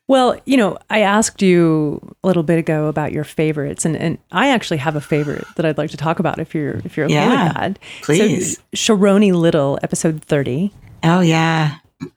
[0.06, 4.18] Well, you know, I asked you a little bit ago about your favorites, and, and
[4.32, 7.06] I actually have a favorite that I'd like to talk about if you're if you're
[7.06, 7.78] okay Yeah, with that.
[8.02, 8.56] please.
[8.56, 8.62] So,
[8.96, 10.72] Sharoni Little, episode thirty.
[11.02, 11.76] oh yeah,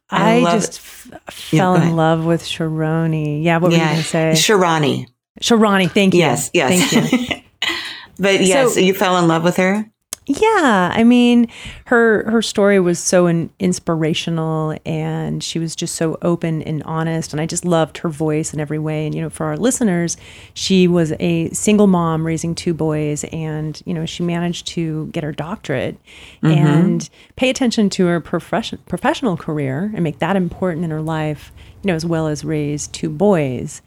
[0.10, 3.42] I, love just f- fell in love with Sharoni.
[3.44, 4.32] Yeah, what were you yeah, going to say?
[4.34, 5.08] Sharani.
[5.42, 6.20] Sharoni, thank you.
[6.20, 6.92] Yes, yes.
[6.92, 7.36] Thank you.
[8.20, 9.90] but yes, So- you fell in love with her.
[10.30, 11.48] Yeah, I mean,
[11.86, 17.32] her her story was so in, inspirational, and she was just so open and honest,
[17.32, 19.06] and I just loved her voice in every way.
[19.06, 20.18] And you know, for our listeners,
[20.54, 25.24] she was a single mom raising two boys, and you know, she managed to get
[25.24, 25.96] her doctorate
[26.44, 26.48] mm-hmm.
[26.48, 31.54] and pay attention to her profession, professional career and make that important in her life,
[31.84, 33.82] you know, as well as raise two boys.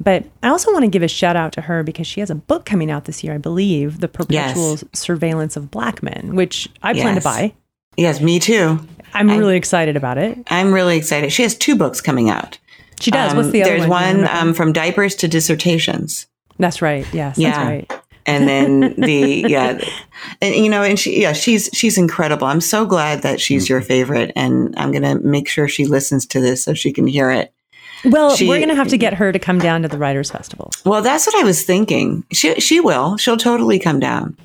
[0.00, 2.34] But I also want to give a shout out to her because she has a
[2.34, 6.92] book coming out this year, I believe, The Perpetual Surveillance of Black Men, which I
[6.94, 7.54] plan to buy.
[7.96, 8.80] Yes, me too.
[9.14, 10.38] I'm really excited about it.
[10.48, 11.32] I'm really excited.
[11.32, 12.58] She has two books coming out.
[13.00, 13.32] She does.
[13.32, 14.14] Um, What's the other There's one?
[14.14, 16.26] Do you one um, from diapers to dissertations,
[16.58, 17.06] that's right.
[17.12, 17.50] Yes, Yeah.
[17.50, 17.92] that's right.
[18.26, 19.80] and then the yeah,
[20.40, 22.46] and you know, and she yeah, she's she's incredible.
[22.46, 26.40] I'm so glad that she's your favorite, and I'm gonna make sure she listens to
[26.40, 27.53] this so she can hear it.
[28.04, 30.30] Well, She- we're going to have to get her to come down to the Writers
[30.30, 30.70] Festival.
[30.84, 32.24] Well, that's what I was thinking.
[32.32, 33.16] She she will.
[33.16, 34.36] She'll totally come down.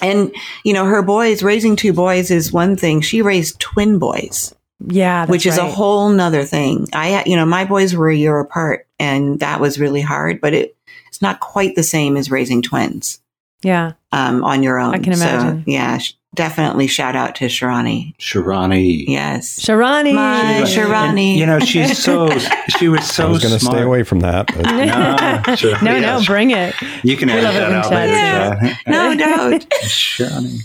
[0.00, 0.32] And
[0.64, 3.00] you know, her boys raising two boys is one thing.
[3.00, 4.54] She raised twin boys.
[4.86, 6.86] Yeah, that's which is a whole nother thing.
[6.92, 10.54] I, you know, my boys were a year apart and that was really hard, but
[10.54, 10.76] it,
[11.08, 13.20] it's not quite the same as raising twins,
[13.64, 14.94] Yeah, um, on your own.
[14.94, 15.64] I can imagine.
[15.64, 15.98] So, yeah,
[16.34, 18.14] definitely shout out to Sharani.
[18.18, 19.04] Sharani.
[19.08, 19.58] Yes.
[19.60, 20.14] Sharani.
[20.14, 21.36] My Sharani.
[21.36, 22.28] You know, she's so,
[22.78, 24.46] she was so I was going to stay away from that.
[24.46, 24.62] But
[25.46, 25.82] No, sure.
[25.82, 26.74] no, Yeah, no, bring it.
[27.02, 28.66] You can edit love that out Chad later.
[28.66, 29.68] says no, don't.
[29.84, 30.60] Shani.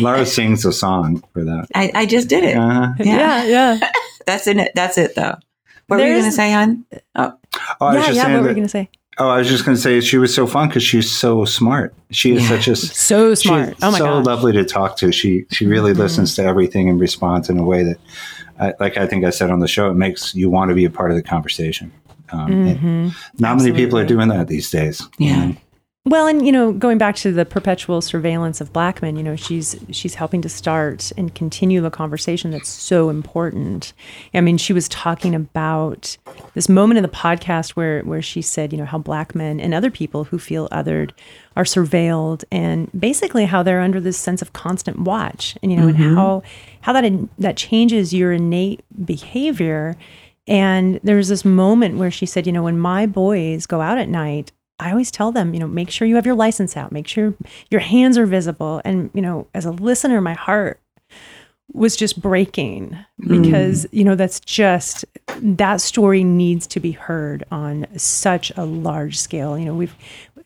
[0.00, 1.68] Laura sings a song for that.
[1.74, 2.56] I, I just did it.
[2.56, 3.74] Uh, Yeah, Yeah.
[3.78, 3.90] yeah.
[4.26, 4.72] That's it.
[4.74, 5.36] That's it though.
[5.86, 6.84] What were you going to say, hon?
[7.14, 7.32] oh,
[7.80, 8.22] I was yeah, just yeah.
[8.24, 8.90] saying What were you going to say?
[9.18, 11.94] Oh, I was just going to say she was so fun because she's so smart.
[12.10, 12.48] She is Yeah.
[12.50, 13.74] such a So smart.
[13.82, 14.26] Oh my so god.
[14.26, 15.10] lovely to talk to.
[15.10, 17.96] She she really listens to everything and responds in a way that,
[18.60, 20.84] I, like I think I said on the show, it makes you want to be
[20.84, 21.90] a part of the conversation.
[22.30, 25.00] Um, and Not many people are doing that these days.
[25.18, 25.52] Yeah.
[26.06, 29.34] Well, and you know, going back to the perpetual surveillance of black men, you know,
[29.34, 33.92] she's she's helping to start and continue the conversation that's so important.
[34.32, 36.16] I mean, she was talking about
[36.54, 39.74] this moment in the podcast where where she said, you know, how black men and
[39.74, 41.10] other people who feel othered
[41.56, 45.58] are surveilled and basically how they're under this sense of constant watch.
[45.60, 46.14] And you know, and mm-hmm.
[46.14, 46.44] how
[46.82, 49.96] how that in, that changes your innate behavior.
[50.46, 53.98] And there was this moment where she said, you know, when my boys go out
[53.98, 56.92] at night, I always tell them, you know, make sure you have your license out,
[56.92, 57.34] make sure
[57.70, 58.82] your hands are visible.
[58.84, 60.80] And, you know, as a listener, my heart
[61.72, 63.88] was just breaking because, mm.
[63.92, 65.04] you know, that's just
[65.38, 69.58] that story needs to be heard on such a large scale.
[69.58, 69.94] You know, we've,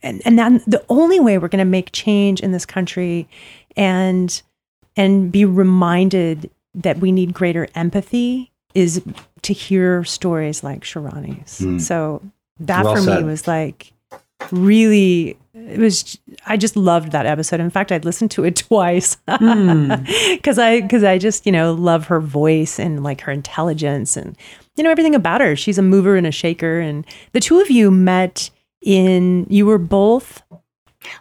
[0.03, 3.29] and, and that, the only way we're going to make change in this country
[3.77, 4.41] and,
[4.97, 9.03] and be reminded that we need greater empathy is
[9.43, 11.59] to hear stories like Shirani's.
[11.61, 11.81] Mm.
[11.81, 12.23] So
[12.61, 13.19] that well for said.
[13.19, 13.93] me was like
[14.51, 17.61] really it was i just loved that episode.
[17.61, 19.17] In fact i'd listened to it twice.
[19.27, 20.63] Because mm.
[20.63, 24.37] i because i just you know love her voice and like her intelligence and
[24.77, 25.57] you know everything about her.
[25.57, 26.81] She's a mover and a shaker.
[26.81, 28.51] And the two of you met
[28.83, 30.43] in you were both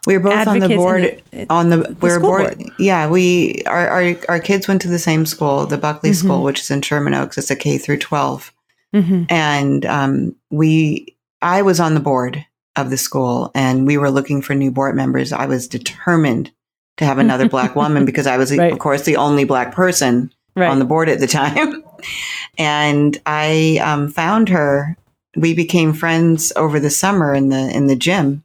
[0.07, 3.09] we were both on the board the, on the, the we were board, board, yeah
[3.09, 6.27] we our, our our kids went to the same school the buckley mm-hmm.
[6.27, 7.37] school which is in sherman oaks.
[7.37, 8.53] It's a k through 12
[8.95, 9.23] mm-hmm.
[9.29, 12.45] and um, we i was on the board
[12.79, 16.51] of the school and we were looking for new board members, I was determined
[16.97, 18.71] to have another black woman because I was, right.
[18.71, 20.69] of course, the only black person right.
[20.69, 21.83] on the board at the time.
[22.57, 24.97] and I um, found her.
[25.35, 28.43] We became friends over the summer in the in the gym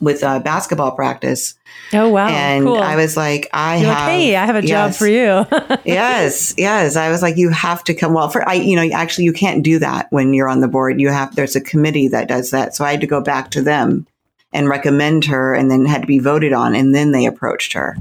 [0.00, 1.54] with uh, basketball practice.
[1.92, 2.28] Oh wow!
[2.28, 2.78] And cool.
[2.78, 4.08] I was like, I You're have.
[4.08, 5.78] Like, hey, I have a yes, job for you.
[5.84, 6.96] yes, yes.
[6.96, 8.14] I was like, you have to come.
[8.14, 11.00] Well, for I, you know, actually, you can't do that when you're on the board.
[11.00, 12.74] You have there's a committee that does that.
[12.74, 14.06] So I had to go back to them
[14.52, 17.96] and recommend her, and then had to be voted on, and then they approached her.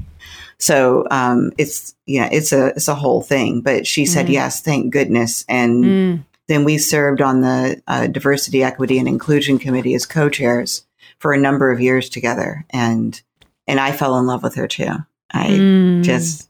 [0.60, 3.62] So um, it's yeah, it's a it's a whole thing.
[3.62, 4.34] But she said mm.
[4.34, 5.84] yes, thank goodness, and.
[5.84, 6.24] Mm.
[6.50, 10.86] Then we served on the uh, diversity, equity, and inclusion committee as co-chairs
[11.20, 12.66] for a number of years together.
[12.70, 13.20] And,
[13.68, 14.92] and I fell in love with her too.
[15.32, 16.04] I mm.
[16.04, 16.50] just,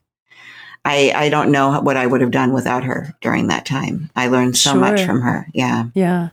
[0.85, 4.09] I, I don't know what I would have done without her during that time.
[4.15, 4.79] I learned so sure.
[4.79, 5.47] much from her.
[5.53, 5.85] Yeah.
[5.93, 6.29] Yeah.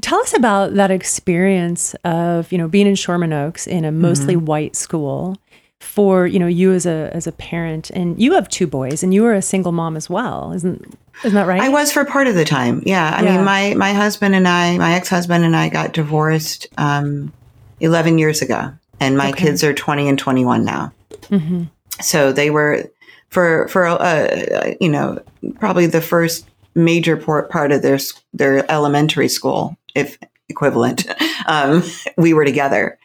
[0.00, 4.36] Tell us about that experience of, you know, being in Sherman Oaks in a mostly
[4.36, 4.44] mm-hmm.
[4.44, 5.36] white school
[5.80, 9.12] for, you know, you as a as a parent and you have two boys and
[9.12, 10.52] you were a single mom as well.
[10.52, 11.60] Isn't isn't that right?
[11.60, 12.82] I was for part of the time.
[12.86, 13.14] Yeah.
[13.14, 13.36] I yeah.
[13.36, 17.32] mean, my, my husband and I, my ex husband and I got divorced um,
[17.80, 19.46] 11 years ago, and my okay.
[19.46, 20.92] kids are 20 and 21 now.
[21.22, 21.64] Mm-hmm.
[22.00, 22.84] So they were,
[23.30, 25.22] for, for uh, you know,
[25.58, 27.98] probably the first major part of their,
[28.32, 31.06] their elementary school, if equivalent,
[31.46, 31.82] um,
[32.16, 32.98] we were together.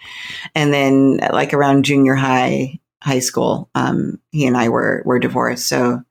[0.56, 5.68] And then, like around junior high, high school, um, he and I were, were divorced.
[5.68, 6.04] So,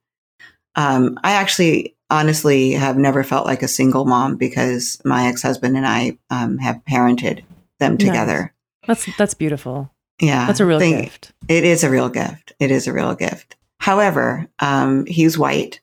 [0.76, 5.76] um, I actually honestly have never felt like a single mom because my ex husband
[5.76, 7.44] and I um, have parented
[7.78, 8.52] them together.
[8.87, 9.04] Nice.
[9.04, 9.90] That's that's beautiful.
[10.20, 11.32] Yeah, that's a real gift.
[11.48, 12.52] It is a real gift.
[12.61, 13.56] It is a real gift.
[13.80, 15.80] However, um, he's white,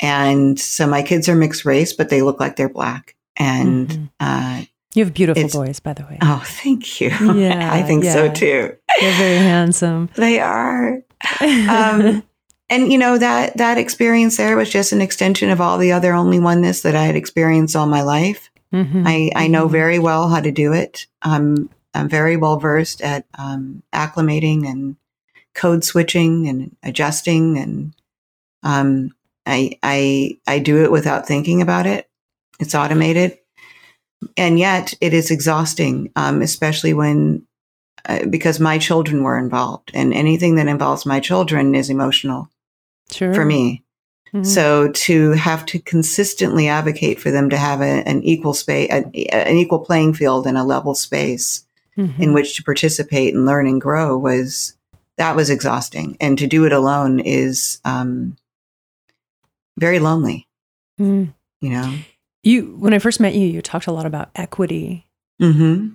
[0.00, 3.14] and so my kids are mixed race, but they look like they're black.
[3.36, 4.04] And mm-hmm.
[4.20, 4.64] uh,
[4.94, 6.18] you have beautiful boys, by the way.
[6.22, 7.10] Oh, thank you.
[7.34, 8.12] Yeah, I think yeah.
[8.12, 8.76] so too.
[9.00, 10.08] They're very handsome.
[10.14, 11.02] They are.
[11.40, 12.22] Um,
[12.70, 16.12] and you know that that experience there was just an extension of all the other
[16.12, 18.50] only oneness that I had experienced all my life.
[18.72, 19.04] Mm-hmm.
[19.06, 21.06] I, I know very well how to do it.
[21.22, 24.96] I'm I'm very well versed at um, acclimating and
[25.54, 27.94] code switching and adjusting, and
[28.62, 29.14] um,
[29.46, 32.08] I I I do it without thinking about it.
[32.58, 33.38] It's automated,
[34.36, 37.46] and yet it is exhausting, um, especially when
[38.06, 42.48] uh, because my children were involved, and anything that involves my children is emotional
[43.10, 43.34] sure.
[43.34, 43.84] for me.
[44.34, 44.44] Mm-hmm.
[44.44, 49.12] So to have to consistently advocate for them to have a, an equal space, an
[49.14, 51.64] equal playing field and a level space
[51.96, 52.20] mm-hmm.
[52.20, 54.76] in which to participate and learn and grow was
[55.18, 56.16] that was exhausting.
[56.20, 58.36] And to do it alone is um,
[59.78, 60.48] very lonely.
[61.00, 61.32] Mm.
[61.60, 61.94] You know,
[62.42, 65.06] you when I first met you, you talked a lot about equity.
[65.40, 65.94] Mm-hmm.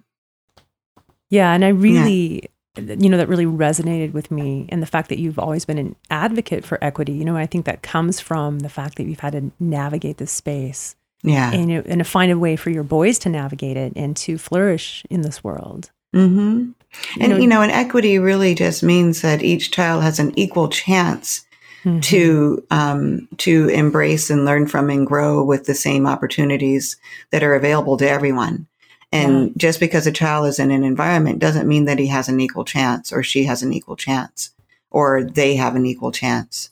[1.30, 2.42] Yeah, and I really.
[2.44, 2.48] Yeah
[2.80, 5.96] you know that really resonated with me and the fact that you've always been an
[6.10, 9.34] advocate for equity you know i think that comes from the fact that you've had
[9.34, 13.30] to navigate this space yeah and, and to find a way for your boys to
[13.30, 16.40] navigate it and to flourish in this world mm-hmm.
[16.40, 16.76] and
[17.18, 20.70] you know, you know and equity really just means that each child has an equal
[20.70, 21.46] chance
[21.84, 22.00] mm-hmm.
[22.00, 26.98] to um, to embrace and learn from and grow with the same opportunities
[27.32, 28.68] that are available to everyone
[29.12, 29.54] and yeah.
[29.58, 32.66] just because a child is in an environment doesn't mean that he has an equal
[32.66, 34.52] chance or she has an equal chance
[34.92, 36.70] or they have an equal chance.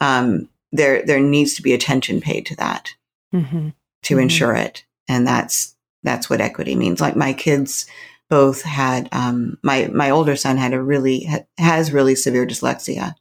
[0.00, 2.94] Um, there, there needs to be attention paid to that
[3.32, 3.68] mm-hmm.
[4.02, 4.22] to mm-hmm.
[4.22, 4.84] ensure it.
[5.08, 7.00] And that's, that's what equity means.
[7.00, 7.86] Like my kids
[8.28, 13.14] both had, um, my, my older son had a really, has really severe dyslexia.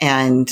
[0.00, 0.48] And,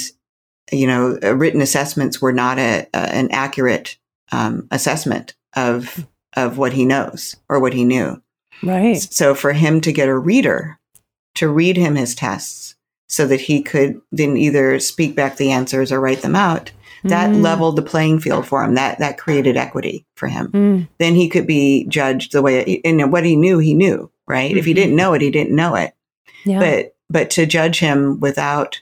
[0.72, 3.98] you know, written assessments were not a, a an accurate
[4.32, 6.06] um, assessment of
[6.36, 8.20] of what he knows or what he knew.
[8.62, 8.96] Right.
[9.00, 10.78] So for him to get a reader
[11.36, 12.76] to read him his tests
[13.08, 16.70] so that he could then either speak back the answers or write them out,
[17.04, 17.42] that Mm.
[17.42, 18.74] leveled the playing field for him.
[18.74, 20.48] That that created equity for him.
[20.52, 20.88] Mm.
[20.98, 24.56] Then he could be judged the way and what he knew, he knew, right?
[24.56, 24.76] If he Mhm.
[24.76, 25.92] didn't know it, he didn't know it.
[26.44, 26.60] Yeah.
[26.60, 28.80] But but to judge him without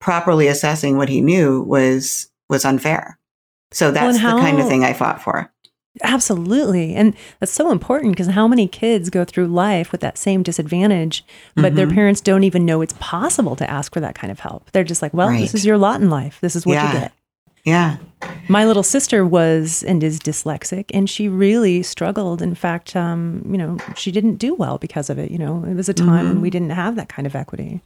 [0.00, 3.18] properly assessing what he knew was was unfair.
[3.70, 5.52] So that's and the kind of thing I fought for.
[6.02, 6.94] Absolutely.
[6.94, 11.24] And that's so important because how many kids go through life with that same disadvantage,
[11.54, 11.94] but their Mhm.
[11.94, 14.70] parents don't even know it's possible to ask for that kind of help.
[14.72, 15.40] They're just like, well, Right.
[15.40, 16.38] this is your lot in life.
[16.40, 16.92] This is what Yeah.
[16.92, 17.12] you get.
[17.64, 17.96] Yeah.
[18.48, 22.40] My little sister was and is dyslexic, and she really struggled.
[22.40, 25.30] In fact, um, you know, she didn't do well because of it.
[25.30, 26.40] You know, it was a time when Mhm.
[26.40, 27.82] we didn't have that kind of equity.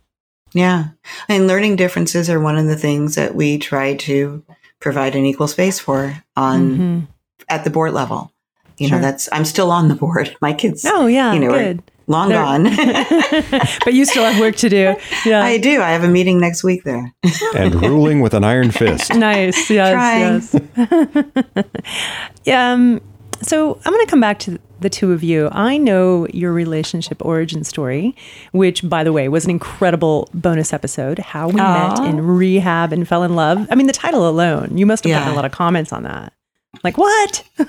[0.53, 0.85] Yeah.
[1.29, 4.45] And learning differences are one of the things that we try to
[4.81, 7.07] provide an equal space for on Mhm.
[7.49, 8.31] At the board level.
[8.79, 8.99] You Sure.
[8.99, 10.37] know, that's I'm still on the board.
[10.43, 11.83] My kids Oh, yeah, you know, are good.
[12.09, 12.65] long They're- gone.
[13.85, 14.97] but you still have work to do.
[15.25, 15.43] Yeah.
[15.45, 15.81] I do.
[15.81, 17.13] I have a meeting next week there.
[17.57, 19.15] and ruling with an iron fist.
[19.15, 19.71] Nice.
[19.71, 20.55] Yes.
[20.55, 22.07] Yes.
[22.45, 22.73] yeah.
[22.73, 23.01] Um,
[23.43, 25.49] so I'm going to come back to the two of you.
[25.53, 28.17] I know your relationship origin story,
[28.53, 31.19] which, by the way, was an incredible bonus episode.
[31.19, 32.01] How we Aw.
[32.01, 33.67] met in rehab and fell in love.
[33.71, 34.77] I mean, the title alone.
[34.79, 36.33] You must have gotten a lot of comments on that.
[36.83, 37.45] Like what?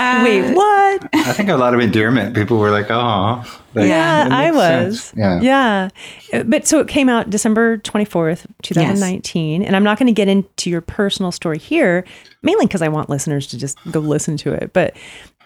[0.00, 1.08] Uh, Wait, what?
[1.14, 2.34] I think a lot of endearment.
[2.34, 3.42] People were like, "Oh,
[3.74, 5.12] Yeah, I was.
[5.16, 5.40] Yeah.
[5.40, 5.88] Yeah.
[6.32, 9.62] Uh, But so it came out December 24th, 2019.
[9.62, 12.04] And I'm not going to get into your personal story here,
[12.42, 14.72] mainly because I want listeners to just go listen to it.
[14.72, 14.94] But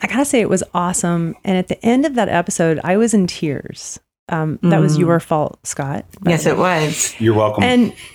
[0.03, 1.35] I got to say, it was awesome.
[1.45, 3.99] And at the end of that episode, I was in tears.
[4.31, 5.01] Um, that was Mm.
[5.01, 6.07] your fault, Scott.
[6.25, 7.15] Yes, it was.
[7.21, 7.63] You're welcome.
[7.63, 7.93] And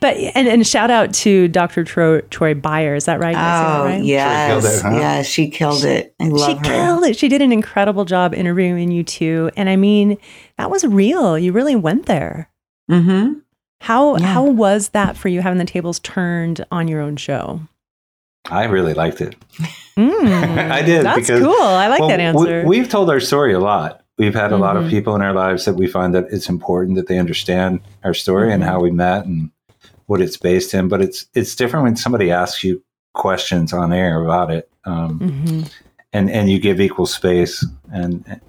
[0.00, 1.84] but and, and shout out to Dr.
[1.84, 2.96] Troy, Troy Byer.
[2.96, 3.32] Is that right?
[3.32, 4.04] Did I say that Oh, right?
[4.04, 4.50] yes.
[4.62, 5.00] killed it, huh?
[5.00, 6.14] Yeah, she killed it.
[6.20, 6.62] I love she her.
[6.64, 7.16] killed it.
[7.18, 9.50] She did an incredible job interviewing you two.
[9.56, 10.16] And I mean,
[10.58, 11.38] that was real.
[11.38, 12.48] You really went there.
[12.90, 13.34] Mm-hmm.
[13.82, 14.26] How Yeah.
[14.26, 17.60] how was that for you having the tables turned on your own show?
[18.50, 19.36] I really liked it.
[19.96, 21.62] Mm, I did, That's because- cool.
[21.62, 22.64] I like Well, that answer.
[22.66, 24.01] We, have told our story a lot.
[24.18, 24.90] We've had a lot of Mhm.
[24.90, 28.52] people in our lives that we find that it's important that they understand our story
[28.52, 28.66] and Mhm.
[28.66, 29.50] how we met and
[30.06, 30.88] what it's based in.
[30.88, 32.82] But it's it's different when somebody asks you
[33.14, 35.70] questions on air about it, um, Mhm.
[36.12, 37.66] and and you give equal space.
[37.92, 38.40] And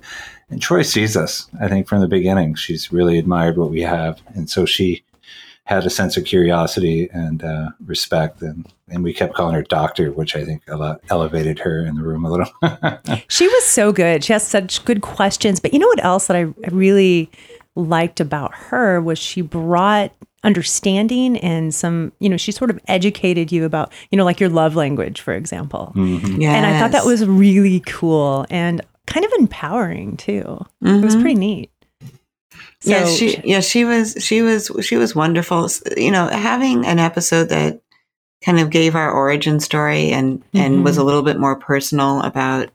[0.50, 1.48] and Troy sees us.
[1.60, 5.04] I think from the beginning, she's really admired what we have, and so she
[5.66, 10.12] had a sense of curiosity and uh, respect, and and we kept calling her doctor,
[10.12, 12.52] which I think a lot elevated her in the room a little.
[13.30, 14.24] She was so good.
[14.24, 15.60] She has such good questions.
[15.60, 17.32] But you know what else that I, I really
[17.76, 20.12] liked about her was she brought
[20.44, 24.50] understanding and some, you know, she sort of educated you about, you know, like your
[24.50, 25.92] love language, for example.
[25.96, 26.42] Mhm.
[26.42, 26.56] Yes.
[26.56, 30.64] And I thought that was really cool and kind of empowering too.
[30.82, 31.22] It was Mhm.
[31.22, 31.72] pretty neat.
[32.84, 35.70] So, yeah, she yeah she was she was she was wonderful.
[35.96, 37.82] You know, having an episode that
[38.44, 42.70] kind of gave our origin story and and was a little bit more personal about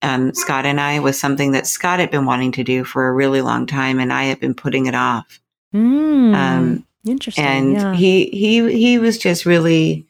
[0.00, 3.12] um, Scott and I was something that Scott had been wanting to do for a
[3.12, 5.40] really long time, and I had been putting it off.
[5.74, 7.44] Mm, Um, interesting.
[7.44, 7.94] and yeah.
[7.94, 10.06] he he he was just really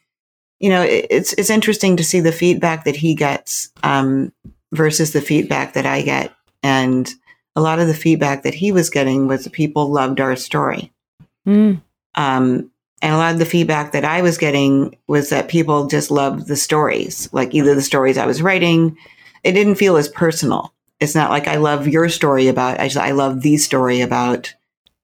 [0.61, 4.31] you know it, it's it's interesting to see the feedback that he gets um
[4.73, 7.11] versus the feedback that I get and
[7.57, 10.93] a lot of the feedback that he was getting was people loved our story.
[11.47, 11.83] Mm,
[12.15, 12.71] um
[13.03, 16.47] and a lot of the feedback that I was getting was that people just loved
[16.47, 18.97] the stories like either the stories I was writing.
[19.43, 20.73] It didn't feel as personal.
[21.01, 24.55] It's not like I love your story about I just I love the story about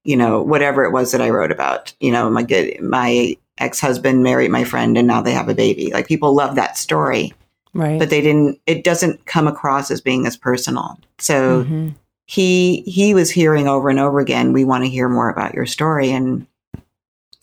[0.04, 1.92] you know whatever it was that I wrote about.
[2.00, 5.90] You know my good my ex-husband married my friend and now they have a baby.
[5.92, 7.34] Like people love that story
[7.74, 7.98] right.
[7.98, 10.98] but they didn't it doesn't come across as being as personal.
[11.18, 11.94] So Mhm.
[12.30, 15.64] He he was hearing over and over again we want to hear more about your
[15.64, 16.46] story and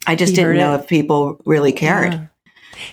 [0.05, 0.81] I just didn't know it.
[0.81, 2.27] if people really cared Yeah.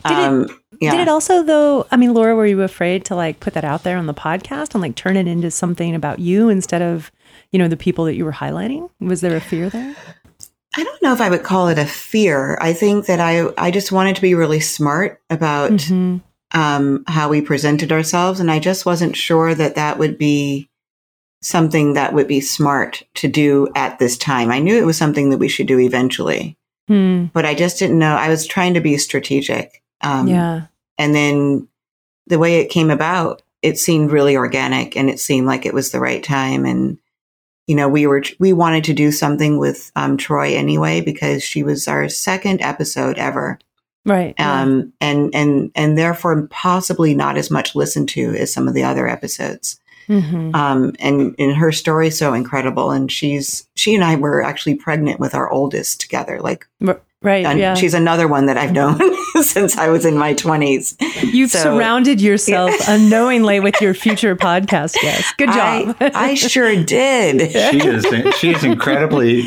[0.06, 1.86] Did it- um yeah Did it also though?
[1.92, 4.74] I mean, Laura, were you afraid to like put that out there on the podcast
[4.74, 7.12] and like turn it into something about you instead of,
[7.52, 8.88] you know, the people that you were highlighting?
[8.98, 9.94] Was there a fear there?
[10.76, 12.58] I don't know if I would call it a fear.
[12.60, 16.22] I think that I I just wanted to be really smart about Mhm.
[16.54, 20.68] um, how we presented ourselves, and I just wasn't sure that that would be
[21.42, 24.50] something that would be smart to do at this time.
[24.50, 26.56] I knew it was something that we should do eventually,
[26.88, 27.26] Hmm.
[27.32, 28.14] but I just didn't know.
[28.16, 30.62] I was trying to be strategic, um, yeah.
[30.98, 31.68] and then
[32.26, 35.90] the way it came about, it seemed really organic, and it seemed like it was
[35.90, 36.98] the right time, and
[37.66, 41.62] you know we were we wanted to do something with um, Troy anyway because she
[41.62, 43.58] was our second episode ever
[44.04, 44.34] Right.
[44.36, 44.62] yeah.
[44.62, 48.82] um, and and and therefore possibly not as much listened to as some of the
[48.82, 49.78] other episodes.
[50.08, 50.54] Mhm.
[50.54, 55.20] Um, and and her story's so incredible, and she's she and I were actually pregnant
[55.20, 56.40] with our oldest together.
[56.40, 57.46] Like, R- Right.
[57.46, 57.74] and yeah.
[57.74, 58.98] she's another one that I've known
[59.42, 60.96] since I was in my twenties.
[61.22, 65.32] You've so- surrounded yourself unknowingly with your future podcast guests.
[65.38, 65.96] Good job.
[66.00, 67.52] I, I sure did.
[67.52, 69.44] She is she is incredibly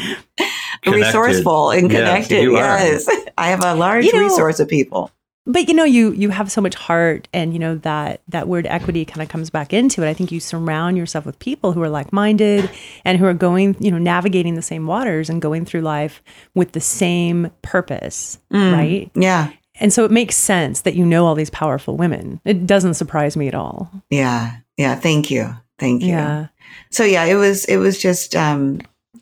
[0.84, 0.92] connected.
[1.08, 2.44] Resourceful and Yes, connected.
[2.44, 2.78] you are.
[2.78, 5.12] yes, I have a large You know- resource of people.
[5.48, 8.66] But you know you you have so much heart and you know that that word
[8.68, 11.82] equity kind of comes back into it i think you surround yourself with people who
[11.82, 12.70] are like-minded
[13.04, 16.22] and who are going you know navigating the same waters and going through life
[16.56, 18.74] with the same purpose Mm.
[18.74, 22.66] right Yeah, and so it makes sense that you know all these powerful women it
[22.66, 24.96] doesn't surprise me at all yeah, yeah.
[24.96, 26.10] Thank you, thank you.
[26.10, 26.48] yeah
[26.90, 28.80] so yeah it was it was just um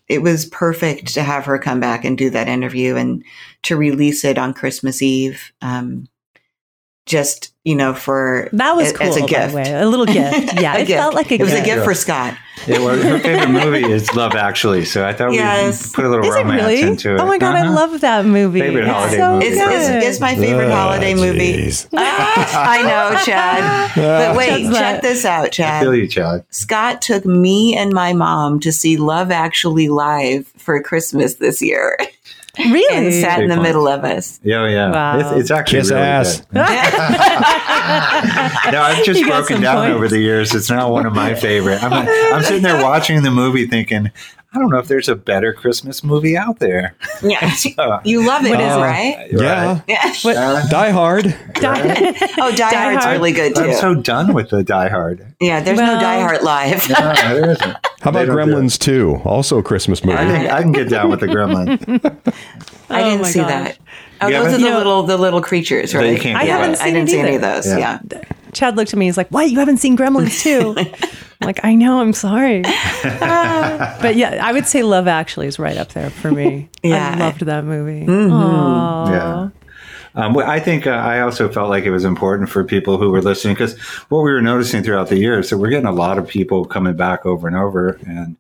[0.08, 3.24] it was perfect to have her come back and do that interview and
[3.64, 6.08] to release it on christmas eve um
[7.06, 9.86] just you know for that was a- cool as a by gift the way a
[9.88, 11.00] little gift yeah it gift.
[11.00, 11.84] felt like a it was gift a gift Yeah.
[11.84, 12.38] for scott
[12.68, 15.88] Yeah, well, her favorite movie is Love Actually, so I thought Yes.
[15.88, 17.20] we'd put a little is it romance really into it.
[17.20, 17.74] oh my god i Uh-huh.
[17.76, 19.46] love that movie Favorite It's holiday so movie.
[19.48, 19.96] it's, good.
[19.98, 25.02] it's, it's my favorite Ah, holiday movie i know chad but wait Chad's check that-
[25.02, 26.46] this out I chad feel you, Chad.
[26.52, 31.98] Scott took me and my mom to see Love Actually live for Christmas this year
[32.58, 34.40] really and sat in the Big middle of us.
[34.44, 34.92] Yeah, yeah.
[34.92, 35.20] Wow.
[35.20, 36.42] It's, it's actually Kiss really ass.
[36.42, 36.54] good.
[38.74, 39.96] no, I've just You broken down points.
[39.96, 40.54] over the years.
[40.54, 41.82] It's now one of my favorite.
[41.84, 41.94] I'm,
[42.36, 44.12] I'm sitting there watching the movie thinking,
[44.56, 46.96] I don't know if there's a better Christmas movie out there.
[47.24, 47.52] Yeah.
[47.78, 48.80] Uh, You love it, What is it?
[48.80, 49.28] right?
[49.32, 49.82] Yeah.
[49.88, 50.14] Yeah.
[50.40, 51.26] Uh, Die Hard.
[51.28, 53.18] Oh, Die, Die Hard's Hard.
[53.18, 53.62] really good too.
[53.64, 55.26] I'm so done with the Die Hard.
[55.42, 56.88] yeah, there's Well- no Die Hard live.
[56.90, 57.62] No, there isn't.
[58.02, 58.64] How about They don't do it.
[58.64, 59.22] Gremlins 2?
[59.26, 60.18] Also a Christmas movie.
[60.18, 61.70] I think I can get down with the Gremlin.
[62.90, 63.50] I Oh didn't my see gosh.
[63.50, 63.78] that.
[64.26, 66.20] Oh, You those are the know- little the little creatures, That you right?
[66.22, 66.82] can't I haven't right.
[66.82, 67.68] I didn't it see any of those.
[67.68, 68.00] Yeah.
[68.12, 68.22] Yeah.
[68.54, 69.06] Chad looked at me.
[69.06, 69.50] He's like, "What?
[69.50, 70.76] You haven't seen Gremlins too?"
[71.42, 72.00] I'm like, I know.
[72.00, 72.62] I'm sorry,
[73.22, 76.70] but yeah, I would say Love Actually is right up there for me.
[76.84, 77.16] Yeah.
[77.16, 78.06] I loved that movie.
[78.06, 79.10] Mhm.
[79.10, 79.50] Yeah.
[80.16, 83.10] Um, well, I think uh, I also felt like it was important for people who
[83.10, 85.94] were listening because what we were noticing throughout the year is that we're getting a
[85.94, 87.98] lot of people coming back over and over.
[88.06, 88.36] And,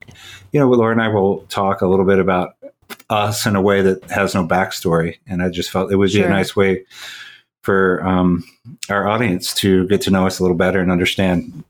[0.52, 2.56] you know, Laura and I will talk a little bit about
[3.10, 5.18] us in a way that has no backstory.
[5.28, 6.28] And I just felt it would be Sure.
[6.28, 6.86] a nice way
[7.62, 8.44] for um,
[8.90, 11.64] our audience to get to know us a little better and understand,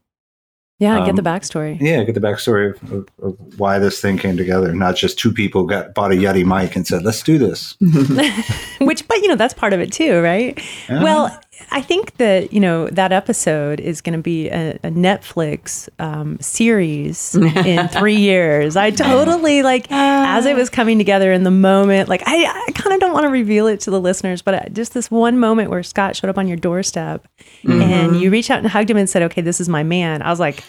[0.80, 1.78] Yeah, Um, get the backstory.
[1.80, 4.74] yeah, get the backstory of, of, of why this thing came together.
[4.74, 7.76] Not just two people got bought a Yeti mic and said, let's do this.
[8.82, 10.62] Which, but you know, that's part of it too, right?
[10.90, 11.02] Yeah.
[11.02, 11.40] Well,
[11.72, 16.38] I think that you know that episode is going to be a, a Netflix um,
[16.40, 18.76] series in three years.
[18.76, 22.10] I totally like as it was coming together in the moment.
[22.10, 24.70] Like I, I kind of don't want to reveal it to the listeners, but uh,
[24.70, 27.26] just this one moment where Scott showed up on your doorstep
[27.64, 27.82] mm-hmm.
[27.82, 30.30] and you reached out and hugged him and said, "Okay, this is my man." I
[30.30, 30.64] was like.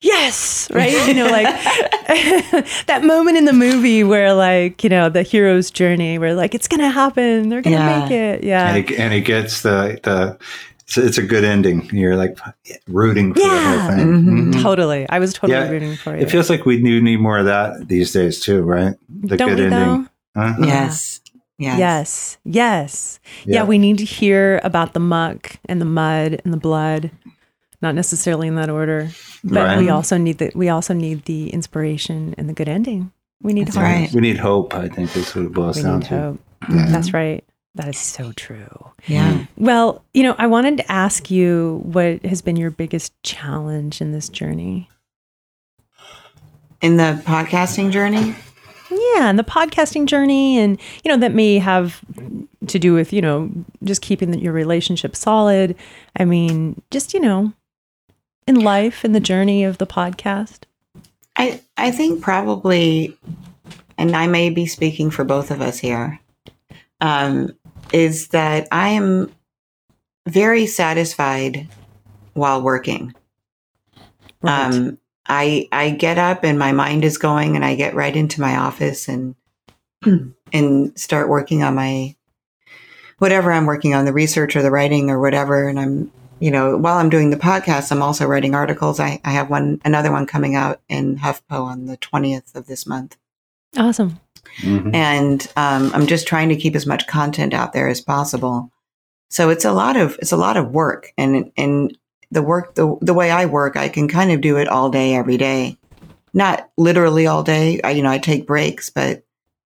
[0.00, 0.92] Yes, right?
[1.08, 1.46] You know, like
[2.86, 6.68] that moment in the movie where, like, you know, the hero's journey, where, like, it's
[6.68, 8.00] gonna happen, they're gonna Yeah.
[8.00, 8.44] make it.
[8.44, 8.74] Yeah.
[8.74, 10.38] and it, and it gets the the
[10.86, 11.88] it's, it's a good ending.
[11.96, 12.38] You're like
[12.88, 14.06] rooting for the whole thing.
[14.06, 14.52] Mhm.
[14.54, 14.62] Mhm.
[14.62, 15.08] Totally.
[15.08, 16.20] I was totally Yeah, rooting for you.
[16.22, 18.94] It feels like we do need more of that these days too, right?
[19.08, 19.80] The Don't good we, ending.
[19.80, 20.06] though?
[20.40, 20.54] Huh?
[20.60, 21.20] Yes.
[21.58, 21.78] Yes.
[21.78, 22.36] Yes.
[22.44, 23.20] Yes.
[23.46, 23.54] Yeah.
[23.54, 23.64] Yeah.
[23.64, 27.10] we need to hear about the muck and the mud and the blood.
[27.84, 29.10] Not necessarily in that order,
[29.44, 29.78] but Right.
[29.78, 33.12] we also need the we also need the inspiration and the good ending.
[33.42, 33.84] We need That's hope.
[33.84, 34.10] right.
[34.12, 34.74] We need hope.
[34.74, 36.18] I think is what it boils We down need to.
[36.18, 36.40] hope.
[36.70, 36.86] Yeah.
[36.88, 37.44] That's right.
[37.74, 38.90] That is so true.
[39.06, 39.44] Yeah.
[39.58, 44.12] Well, you know, I wanted to ask you what has been your biggest challenge in
[44.12, 44.88] this journey.
[46.80, 48.34] In the podcasting journey,
[48.90, 52.00] Yeah, and the podcasting journey, and you know that may have
[52.68, 53.50] to do with you know
[53.82, 55.76] just keeping the, your relationship solid.
[56.18, 57.52] I mean, just you know,
[58.46, 60.64] in life, in the journey of the podcast.
[61.36, 63.16] I I think probably,
[63.98, 66.20] and I may be speaking for both of us here,
[67.00, 67.56] um,
[67.92, 69.32] is that I am
[70.26, 71.68] very satisfied
[72.34, 73.14] while working.
[74.42, 74.74] Right.
[74.74, 78.40] Um, I I get up and my mind is going, and I get right into
[78.40, 79.34] my office and
[80.52, 82.14] and start working on my
[83.18, 85.68] whatever I'm working on, the research or the writing or whatever.
[85.68, 89.00] And I'm you know while I'm doing the podcast, I'm also writing articles.
[89.00, 92.86] I I have one another one coming out in HuffPo on the twentieth of this
[92.86, 93.16] month,
[93.76, 94.20] awesome.
[94.60, 94.94] Mhm.
[94.94, 98.70] and um, I'm just trying to keep as much content out there as possible.
[99.30, 101.96] So it's a lot of it's a lot of work, and and
[102.30, 105.14] the work the the way I work, I can kind of do it all day,
[105.14, 105.78] every day.
[106.32, 107.80] Not literally all day.
[107.82, 109.24] I, you know, I take breaks, but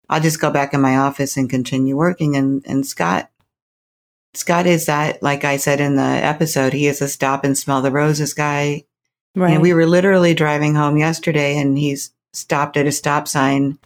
[0.09, 2.37] I'll just go back in my office and continue working.
[2.37, 3.29] And and Scott
[4.35, 7.83] Scott is that, like I said in the episode, he is a stop and smell
[7.83, 8.85] the roses guy.
[9.37, 9.53] Right.
[9.55, 13.79] And we were literally driving home yesterday and he's stopped at a stop sign.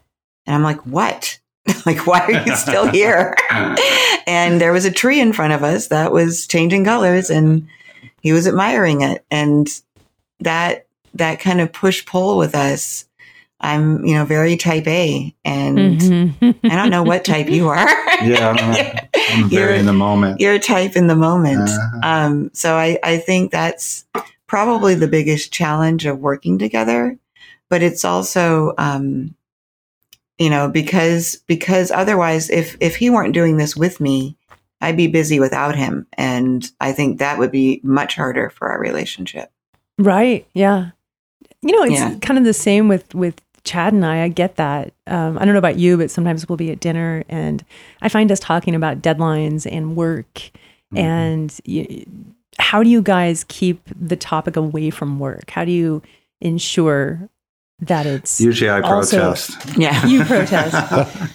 [0.47, 1.39] And I'm like, what?
[1.87, 3.35] like, why are you still here?
[4.27, 7.67] and there was a tree in front of us that was changing colors and
[8.21, 9.25] he was admiring it.
[9.31, 9.69] And
[10.41, 13.05] that, that kind of push pull with us.
[13.61, 16.55] I'm, you know, very type A and Mhm.
[16.63, 17.89] I don't know what type you are.
[18.23, 20.41] Yeah, I'm, I'm very You're- in the moment.
[20.41, 21.69] You're type in the moment.
[21.69, 22.01] Uh-huh.
[22.03, 24.05] Um, so I, I think that's
[24.47, 27.19] probably the biggest challenge of working together.
[27.71, 29.35] But it's also, um,
[30.39, 34.37] you know, because because otherwise, if if he weren't doing this with me,
[34.81, 38.81] I'd be busy without him, and I think that would be much harder for our
[38.81, 39.51] relationship.
[39.99, 40.47] Right.
[40.55, 40.91] Yeah.
[41.61, 42.15] You know, it's Yeah.
[42.23, 43.35] kind of the same with with
[43.65, 44.23] Chad and I.
[44.25, 44.93] I get that.
[45.07, 47.65] Um, I don't know about you, but sometimes we'll be at dinner, and
[48.03, 50.51] I find us talking about deadlines and work,
[50.97, 52.05] and y-
[52.59, 55.51] how do you guys keep the topic away from work?
[55.51, 56.03] How do you
[56.41, 57.29] ensure
[57.81, 59.77] that it's Usually I Also- protest.
[59.79, 60.05] Yeah.
[60.13, 60.75] you protest?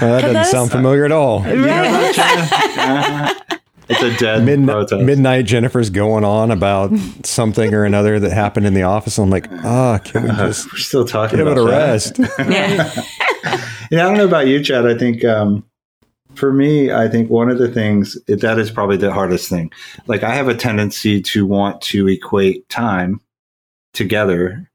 [0.00, 1.40] Well, that doesn't sound familiar at all.
[1.42, 3.34] right.
[3.88, 5.02] It's a dead Midnight, protest.
[5.04, 6.92] midnight Jennifer's going on about
[7.24, 9.18] something or another that happened in the office.
[9.18, 11.78] I'm like, ah, can we Uh, just we're still talking give it about a that.
[11.78, 12.18] rest?
[12.38, 12.92] yeah.
[13.90, 14.86] Yeah, I don't know about you, Chad.
[14.86, 15.64] I think um,
[16.34, 19.72] for me, I think one of the things that is probably the hardest thing.
[20.06, 23.20] Like, I have a tendency to want to equate time
[23.94, 24.70] together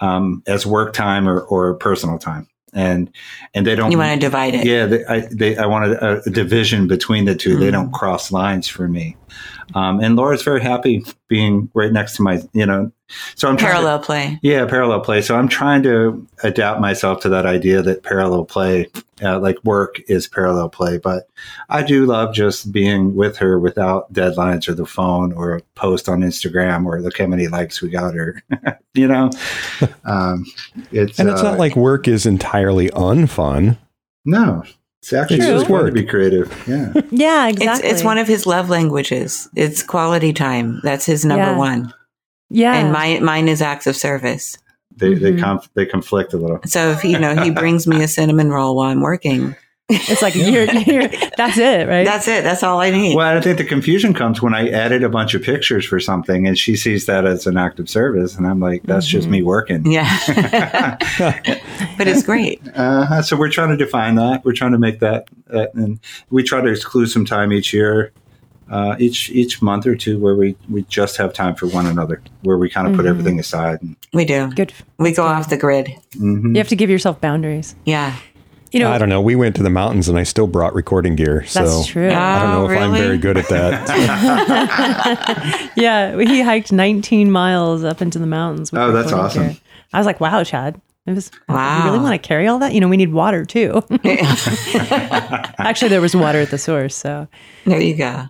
[0.00, 3.10] um, as work time or, or personal time, and
[3.54, 3.90] and they don't.
[3.90, 4.66] You want to divide it.
[4.66, 7.72] Yeah, they, I they, I want a, a division between the 2 They Mm.
[7.72, 9.16] don't cross lines for me.
[9.74, 12.92] Um, and Laura's very happy being right next to my, you know.
[13.36, 14.38] So I'm trying to- Parallel play.
[14.42, 15.20] yeah, parallel play.
[15.22, 18.88] So I'm trying to adapt myself to that idea that parallel play,
[19.22, 20.98] uh, like work, is parallel play.
[20.98, 21.28] But
[21.68, 26.08] I do love just being with her without deadlines or the phone or a post
[26.08, 28.42] on Instagram or look how many likes we got or,
[28.94, 29.30] you know,
[30.04, 30.44] um,
[30.92, 33.76] it's And it's uh, not like work is entirely unfun.
[34.24, 34.62] no,
[35.04, 36.50] it's actually It's just just to be creative.
[36.66, 37.90] Yeah, yeah, exactly.
[37.90, 39.48] it's one of his love languages.
[39.54, 40.80] It's quality time.
[40.82, 41.56] That's his number Yeah.
[41.58, 41.92] one.
[42.50, 44.56] yeah, And my, mine is acts of service.
[44.96, 45.40] they they Mhm.
[45.42, 46.60] conf- they conflict a little.
[46.66, 49.54] So if you know he brings me a cinnamon roll while I'm working,
[49.90, 52.04] it's like you're, you're that's it, right?
[52.06, 52.42] that's it.
[52.42, 53.14] That's all I need.
[53.16, 56.46] Well, I think the confusion comes when I added a bunch of pictures for something,
[56.46, 59.32] and she sees that as an act of service, and I'm like, that's just Mhm.
[59.32, 59.90] me working.
[59.92, 60.08] Yeah,
[61.98, 62.66] but it's great.
[62.68, 64.42] uh, so we're trying to define that.
[64.44, 68.12] We're trying to make that, that and we try to exclude some time each year,
[68.70, 72.22] uh, each each month or two, where we we just have time for one another,
[72.42, 73.08] where we kind of put Mhm.
[73.10, 73.82] everything aside.
[73.82, 74.50] And, We do.
[74.56, 74.72] Good.
[74.98, 75.90] We go off the grid.
[76.16, 76.52] mhm.
[76.54, 77.74] You have to give yourself boundaries.
[77.84, 78.14] Yeah.
[78.74, 79.20] You know, I don't know.
[79.20, 81.44] We went to the mountains and I still brought recording gear.
[81.46, 82.10] So that's true.
[82.10, 83.88] I don't know Oh, if I'm very good at that.
[85.76, 88.72] yeah, he hiked 19 miles up into the mountains.
[88.72, 89.48] with Oh, that's awesome.
[89.48, 89.56] gear.
[89.92, 90.80] I was like, wow, Chad.
[91.06, 91.78] It was, Wow.
[91.78, 92.72] You really want to carry all that?
[92.72, 93.82] You know, we need water too.
[95.58, 96.96] Actually, there was water at the source.
[96.96, 97.28] So,
[97.66, 98.24] there you go.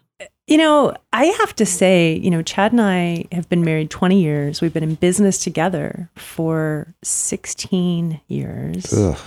[0.46, 4.20] you know, I have to say, you know, Chad and I have been married 20
[4.20, 4.60] years.
[4.60, 8.92] We've been in business together for 16 years.
[8.92, 9.18] Ugh.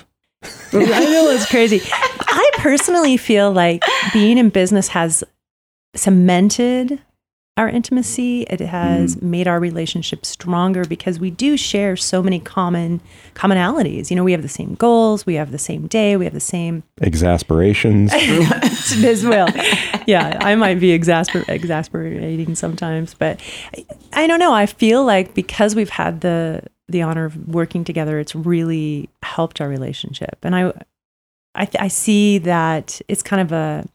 [0.74, 1.82] I know it's crazy.
[1.92, 3.84] I personally feel like
[4.14, 5.24] being in business has
[5.96, 7.00] cemented
[7.58, 8.44] our intimacy.
[8.44, 9.24] It has mm.
[9.24, 13.02] made our relationship stronger because we do share so many common
[13.34, 14.10] commonalities.
[14.10, 16.40] You know, we have the same goals, we have the same day, we have the
[16.40, 18.14] same Exasperations.
[19.04, 19.50] as well.
[20.06, 23.42] Yeah, I might be exasper- exasperating sometimes, but
[23.76, 24.54] I, I don't know.
[24.54, 29.62] I feel like because we've had the the honor of working together, it's really helped
[29.62, 30.74] our relationship, and I
[31.56, 33.88] I, I see that it's kind of a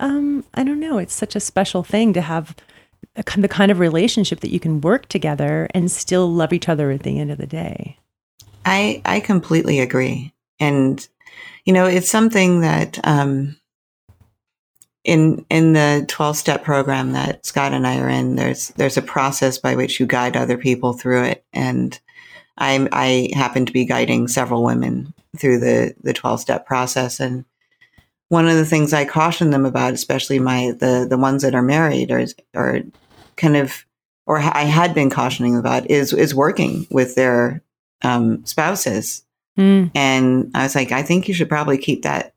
[0.00, 0.98] um I don't know.
[0.98, 2.56] It's such a special thing to have.
[3.16, 6.90] A, the kind of relationship that you can work together and still love each other
[6.90, 7.98] at the end of the day.
[8.64, 11.06] I I completely agree, and
[11.66, 13.56] you know it's something that um,
[15.04, 18.36] in in the twelve step program that Scott and I are in.
[18.36, 22.00] There's there's a process by which you guide other people through it, and
[22.58, 27.44] I I happen to be guiding several women through the the twelve step process, and
[28.28, 31.62] one of the things I caution them about, especially my the the ones that are
[31.62, 32.24] married or
[32.54, 32.80] or
[33.36, 33.84] kind of
[34.26, 37.62] or I had been cautioning about is is working with their
[38.02, 39.22] um, spouses.
[39.58, 42.34] Mm, And I was like, I think you should probably keep that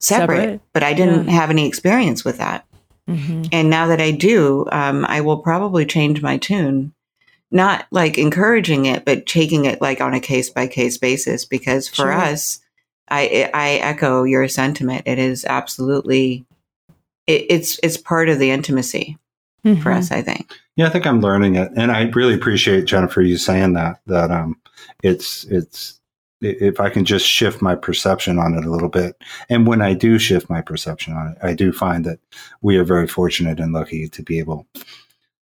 [0.00, 0.36] separate.
[0.36, 0.60] Separate.
[0.72, 2.64] But I didn't have any experience with that.
[3.08, 3.48] mhm.
[3.52, 6.92] And now that I do, um, I will probably change my tune.
[7.50, 11.44] Not like encouraging it, but taking it like on a case by case basis.
[11.44, 12.12] Because for Sure.
[12.12, 12.60] us,
[13.08, 15.02] I I echo your sentiment.
[15.06, 16.44] It is absolutely
[17.26, 19.16] it, it's it's part of the intimacy
[19.62, 19.96] for Mhm.
[19.96, 20.10] us.
[20.10, 20.52] I think.
[20.76, 24.00] Yeah, I think I'm learning it, and I really appreciate Jennifer you saying that.
[24.06, 24.56] That um,
[25.04, 26.00] it's it's
[26.42, 29.16] if I can just shift my perception on it a little bit,
[29.48, 32.18] and when I do shift my perception on it, I do find that
[32.60, 34.66] we are very fortunate and lucky to be able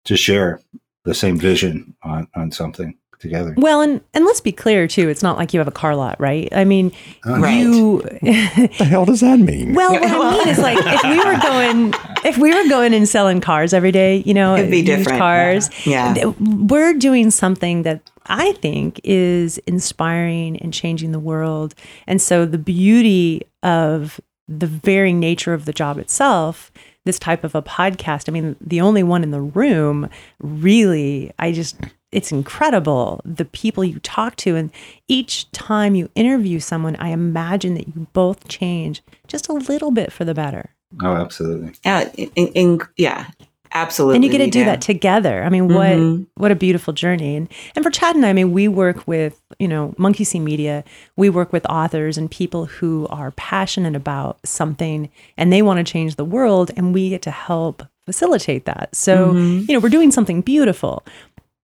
[0.07, 0.61] to share
[1.05, 3.55] the same vision on on something together.
[3.57, 5.09] Well, and and let's be clear too.
[5.09, 6.49] It's not like you have a car lot, right?
[6.53, 6.91] I mean,
[7.27, 7.59] Uh, Right.
[7.61, 7.99] you.
[8.23, 9.75] What the hell does that mean?
[9.75, 11.95] well, what Well- I mean is like if we were going,
[12.25, 15.19] if we were going and selling cars every day, you know, It'd be used different.
[15.21, 15.71] cars.
[15.87, 16.15] Yeah.
[16.15, 21.75] th- We're doing something that I think is inspiring and changing the world.
[22.07, 26.71] And so the beauty of the very nature of the job itself,
[27.05, 30.09] this type of a podcast, I mean, the only one in the room,
[30.41, 31.77] really, I just,
[32.13, 34.55] it's incredible the people you talk to.
[34.57, 34.71] And
[35.09, 40.13] each time you interview someone, I imagine that you both change just a little bit
[40.13, 40.75] for the better.
[41.03, 41.73] Oh, absolutely.
[41.85, 43.31] Yeah, in, in, yeah,
[43.75, 44.17] absolutely.
[44.17, 45.43] and you get to do that together.
[45.43, 46.27] I mean, what Mhm.
[46.37, 47.37] what a beautiful journey.
[47.37, 50.41] And and for Chad and I, I mean, we work with you know Monkey See
[50.41, 50.85] Media.
[51.17, 55.93] We work with authors and people who are passionate about something and they want to
[55.93, 58.95] change the world, and we get to help facilitate that.
[58.95, 59.69] So Mhm.
[59.69, 61.03] you know, we're doing something beautiful.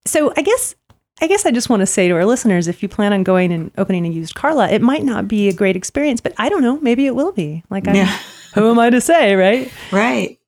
[0.06, 0.74] So I guess.
[1.20, 3.50] I guess I just want to say to our listeners if you plan on going
[3.52, 6.48] and opening a used car lot, it might not be a great experience, but I
[6.48, 6.78] don't know.
[6.80, 7.64] Maybe it will be.
[7.70, 8.16] Like, I, Yeah.
[8.54, 9.68] who am I to say, right?
[9.90, 10.38] Right.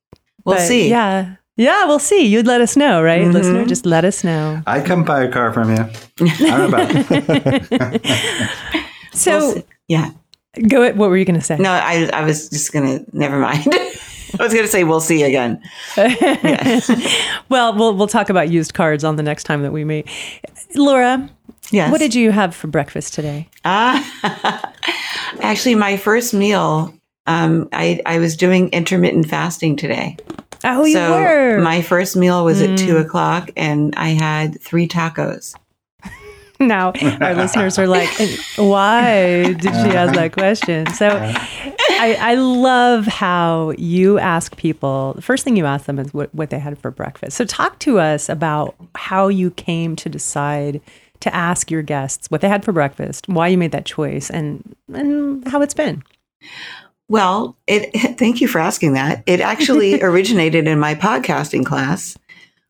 [0.45, 0.89] We'll But, see.
[0.89, 1.31] Yeah.
[1.61, 2.25] Yeah, we'll see.
[2.25, 3.21] You'd let us know, right?
[3.21, 3.33] Mhm.
[3.33, 4.61] Listener, just let us know.
[4.65, 5.85] I come buy a car from you.
[6.21, 8.01] I don't know about
[9.13, 10.09] So We'll yeah.
[10.67, 11.57] go at what were you going to say?
[11.57, 12.99] No, I, I was just gonna.
[13.13, 13.67] Never mind.
[14.39, 15.61] I was gonna say we'll see again.
[17.49, 20.07] well, we'll we'll talk about used cards on the next time that we meet.
[20.73, 21.29] Laura,
[21.69, 21.91] Yes.
[21.91, 23.49] what did you have for breakfast today?
[23.65, 24.73] Ah,
[25.41, 26.93] actually, my first meal.
[27.27, 30.15] Um, I I was doing intermittent fasting today.
[30.63, 31.59] Oh, you so were.
[31.61, 33.01] my first meal was at two Mm.
[33.05, 35.55] o'clock, and I had three tacos.
[36.59, 38.09] now our listeners are like,
[38.57, 40.85] why did she ask that question?
[40.93, 45.13] So I, I love how you ask people.
[45.15, 47.37] The first thing you ask them is what, what they had for breakfast.
[47.37, 50.81] So talk to us about how you came to decide
[51.21, 54.75] to ask your guests what they had for breakfast, why you made that choice, and
[54.93, 56.03] and how it's been.
[57.11, 57.91] Well, it.
[58.17, 59.21] Thank you for asking that.
[59.25, 62.17] It actually originated in my podcasting class.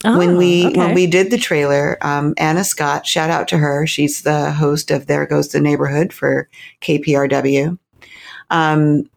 [0.04, 0.78] when Oh, we okay.
[0.80, 3.86] when we did the trailer, um, Anna Scott, shout out to her.
[3.86, 6.50] She's the host of There Goes the Neighborhood for
[6.82, 7.78] KCRW.
[8.50, 9.08] Um,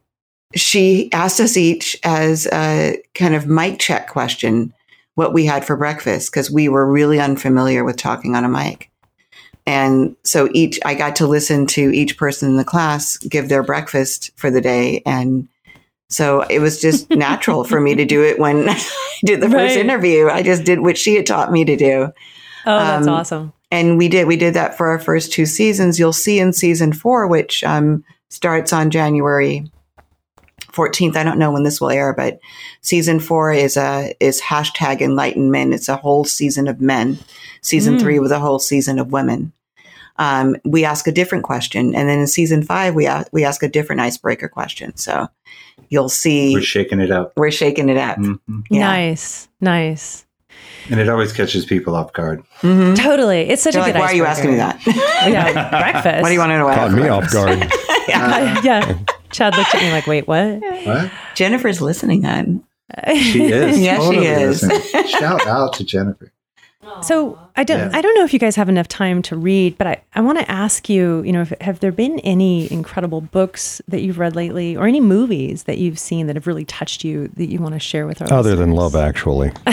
[0.53, 4.73] she asked us each as a kind of mic check question
[5.15, 8.91] what we had for breakfast because we were really unfamiliar with talking on a mic.
[9.67, 13.63] And so each, I got to listen to each person in the class give their
[13.63, 15.01] breakfast for the day.
[15.05, 15.47] And
[16.09, 18.79] so it was just natural for me to do it when I
[19.23, 19.77] did the first Right.
[19.77, 20.27] interview.
[20.29, 22.11] I just did what she had taught me to do.
[22.67, 23.53] oh, that's um, awesome.
[23.71, 25.97] And we did, we did that for our first two seasons.
[25.97, 29.69] You'll see in season four, which um, starts on January
[30.71, 31.15] 14th.
[31.15, 32.39] I don't know when this will air, but
[32.81, 35.73] season four is a, is hashtag enlightenment.
[35.73, 37.17] It's a whole season of men.
[37.61, 37.99] Season Mm.
[38.01, 39.51] three was a whole season of women.
[40.17, 41.93] Um, we ask a different question.
[41.95, 44.95] And then in season five, we, a- we ask a different icebreaker question.
[44.97, 45.27] So
[45.89, 47.33] you'll see We're shaking it up.
[47.35, 48.17] we're shaking it up.
[48.17, 48.39] Mhm.
[48.69, 48.79] Yeah.
[48.87, 50.25] Nice, nice.
[50.89, 52.43] And it always catches people off guard.
[52.61, 52.95] Mhm.
[52.95, 53.99] Totally, it's such They're a like, good.
[53.99, 55.29] why are you asking me icebreaker." that?
[55.31, 56.21] Yeah, breakfast.
[56.21, 56.65] what do you want to know?
[56.65, 57.59] what I Caught have for me off guard.
[58.07, 58.61] yeah.
[58.63, 58.97] yeah.
[59.31, 60.61] Chad looked at me like, wait, what?
[60.85, 61.11] What?
[61.33, 62.63] Jennifer's listening then.
[63.15, 63.79] She is.
[63.79, 64.61] Yeah, she is.
[64.63, 65.07] listening.
[65.07, 66.31] Shout out to Jennifer.
[67.01, 67.97] So I don't Yeah.
[67.97, 70.39] I don't know if you guys have enough time to read, but I, I want
[70.39, 74.35] to ask you, you know, if, have there been any incredible books that you've read
[74.35, 77.73] lately or any movies that you've seen that have really touched you that you want
[77.73, 78.71] to share with our Other than?
[78.71, 79.51] Love Actually.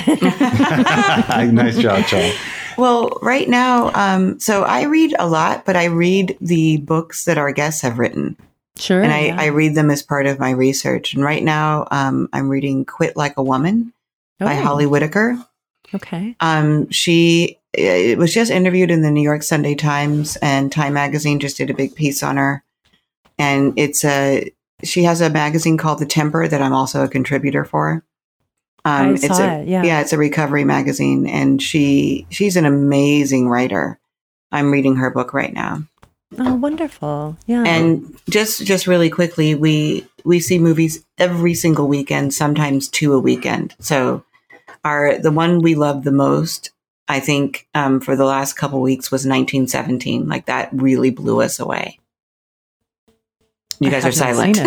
[1.53, 2.35] nice job, Charles.
[2.79, 7.39] Well, right now, um, so I read a lot, but I read the books that
[7.39, 8.37] our guests have written,
[8.79, 9.03] Sure.
[9.03, 9.37] and I, yeah.
[9.39, 11.13] I read them as part of my research.
[11.15, 13.93] And right now, um, I'm reading "Quit Like a Woman"
[14.39, 15.39] by Oh, Holly Whitaker.
[15.95, 16.37] Okay.
[16.41, 21.41] Um, she it was just interviewed in the New York Sunday Times, and Time Magazine
[21.41, 22.63] just did a big piece on her.
[23.39, 24.53] And it's a
[24.85, 28.05] she has a magazine called The Temper that I'm also a contributor for.
[28.85, 29.85] Um, I it's saw a, it, yeah.
[29.85, 33.99] yeah, it's a recovery magazine, and she she's an amazing writer.
[34.51, 35.85] I'm reading her book right now.
[36.39, 37.37] Oh, wonderful.
[37.47, 37.65] Yeah.
[37.65, 43.19] And just just really quickly, we we see movies every single weekend, sometimes two a
[43.19, 43.75] weekend.
[43.79, 44.25] So
[44.85, 46.71] our the one we love the most,
[47.09, 50.29] I think, um, for the last couple weeks was 1917.
[50.29, 51.99] Like that really blew us away.
[53.81, 54.59] You I guys are silent.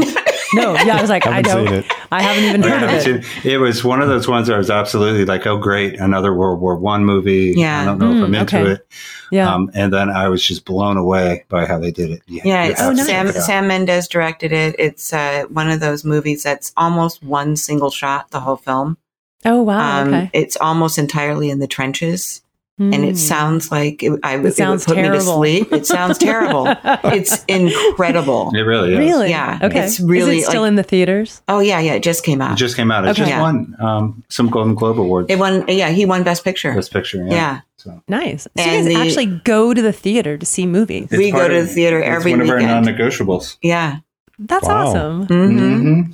[0.54, 1.68] No, yeah, I was like, I Haven't don't.
[1.68, 1.94] seen it.
[2.12, 3.08] I haven't even heard of it.
[3.08, 6.60] it's- It was one of those ones that was absolutely like, oh, great, another World
[6.62, 7.54] War One movie.
[7.56, 7.82] Yeah.
[7.82, 8.72] I don't know if I'm Mm, into okay.
[8.74, 8.88] it.
[9.32, 9.54] Yeah.
[9.54, 12.22] Um, and then I was just blown away by how they did it.
[12.28, 13.06] You- Yeah, you it's, Oh, have to nice.
[13.08, 13.34] Sam it.
[13.34, 14.76] Sam Mendes directed it.
[14.78, 18.98] It's uh, one of those movies that's almost one single shot the whole film.
[19.46, 20.02] Oh wow.
[20.02, 20.30] Um, okay.
[20.34, 22.42] It's almost entirely in the trenches,
[22.78, 23.04] and Hmm.
[23.06, 25.72] it sounds like it, I, it, sounds would put me to sleep.
[25.72, 26.66] It sounds terrible.
[27.06, 28.52] it's incredible.
[28.54, 29.00] It really is.
[29.00, 29.30] really.
[29.30, 29.80] Yeah, Okay.
[29.86, 31.42] it's really, Is it still like- in the theaters?
[31.48, 32.50] Oh yeah, yeah, it just came out.
[32.50, 32.58] It out.
[32.58, 33.06] just came out.
[33.06, 33.20] It Okay.
[33.20, 33.42] just Yeah.
[33.42, 35.28] won um, some Golden Globe awards.
[35.30, 35.64] It won.
[35.70, 36.74] Yeah, he won Best Picture.
[36.74, 37.20] Best Picture.
[37.26, 37.34] Yeah.
[37.34, 37.60] Yeah.
[37.78, 38.44] So Nice.
[38.44, 41.08] So you guys the- actually go to the theater to see movies.
[41.12, 42.86] We go to the theater it's every one of our weekend.
[42.86, 43.58] non-negotiables.
[43.62, 43.98] yeah.
[44.38, 44.88] That's Wow.
[44.88, 45.28] awesome.
[45.28, 46.12] hmm hmm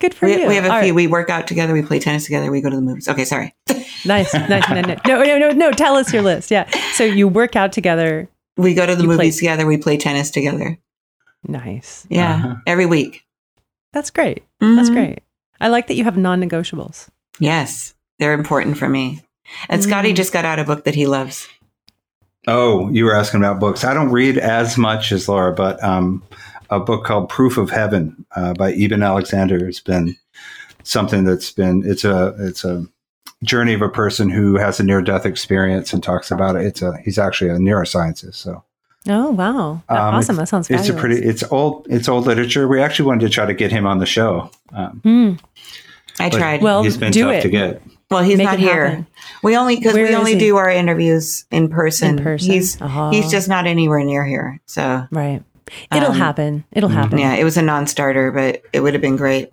[0.00, 0.46] Good for We, you.
[0.48, 0.88] we have a All few.
[0.90, 0.94] right.
[0.94, 1.72] We work out together.
[1.72, 2.50] We play tennis together.
[2.50, 3.08] We go to the movies.
[3.08, 3.54] Okay, sorry.
[4.04, 4.68] Nice, nice.
[4.68, 5.72] No, no, no, no, no, no.
[5.72, 6.50] Tell us your list.
[6.52, 6.68] Yeah.
[6.92, 8.28] So you work out together.
[8.56, 9.66] We go to the You play- movies together.
[9.66, 10.78] We play tennis together.
[11.48, 12.06] Nice.
[12.08, 12.54] Yeah, Uh-huh.
[12.68, 13.24] every week.
[13.92, 14.44] That's great.
[14.60, 14.92] That's Mhm.
[14.94, 15.18] great.
[15.60, 17.08] I like that you have non-negotiables.
[17.40, 19.22] Yes, they're important for me.
[19.68, 20.16] And Scotty Mm.
[20.16, 21.48] just got out a book that he loves.
[22.46, 23.82] Oh, you were asking about books.
[23.82, 26.22] I don't read as much as Laura, but um,
[26.70, 30.16] a book called Proof of Heaven uh, by Eben Alexander It's been
[30.82, 32.86] something that's been it's a it's a
[33.42, 36.64] journey of a person who has a near death experience and talks about it.
[36.66, 38.62] It's a he's actually a neuroscientist, so
[39.08, 39.82] Oh wow!
[39.88, 40.34] That- Um, awesome.
[40.36, 40.68] That sounds.
[40.70, 42.66] it's a pretty it's old it's old literature.
[42.66, 44.50] We actually wanted to try to get him on the show.
[44.72, 45.32] Um, Hmm.
[46.18, 46.62] I tried.
[46.62, 47.42] Well, he's been do tough it.
[47.42, 47.82] to get.
[48.10, 48.86] well, he's make not here.
[48.86, 49.06] happen.
[49.42, 50.38] We only because we only he?
[50.40, 52.18] do our interviews in person.
[52.18, 52.50] In person.
[52.50, 53.10] He's Oh.
[53.10, 54.58] he's just not anywhere near here.
[54.66, 55.42] So right.
[55.94, 56.64] It'll Um, happen.
[56.72, 57.18] It'll happen.
[57.18, 59.50] yeah, it was a non-starter, but it would have been great.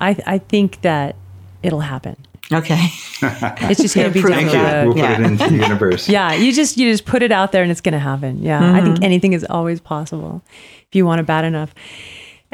[0.00, 1.16] I I think that
[1.62, 2.16] it'll happen.
[2.52, 2.88] Okay.
[3.22, 4.62] It's just going to be down Thank the you.
[4.64, 4.86] road.
[4.88, 5.14] We'll Yeah.
[5.16, 6.08] put it into the universe.
[6.16, 8.42] Yeah, you just you just put it out there and it's going to happen.
[8.42, 8.84] Yeah, I Mm-hmm.
[8.94, 10.42] think anything is always possible
[10.88, 11.72] if you want it bad enough.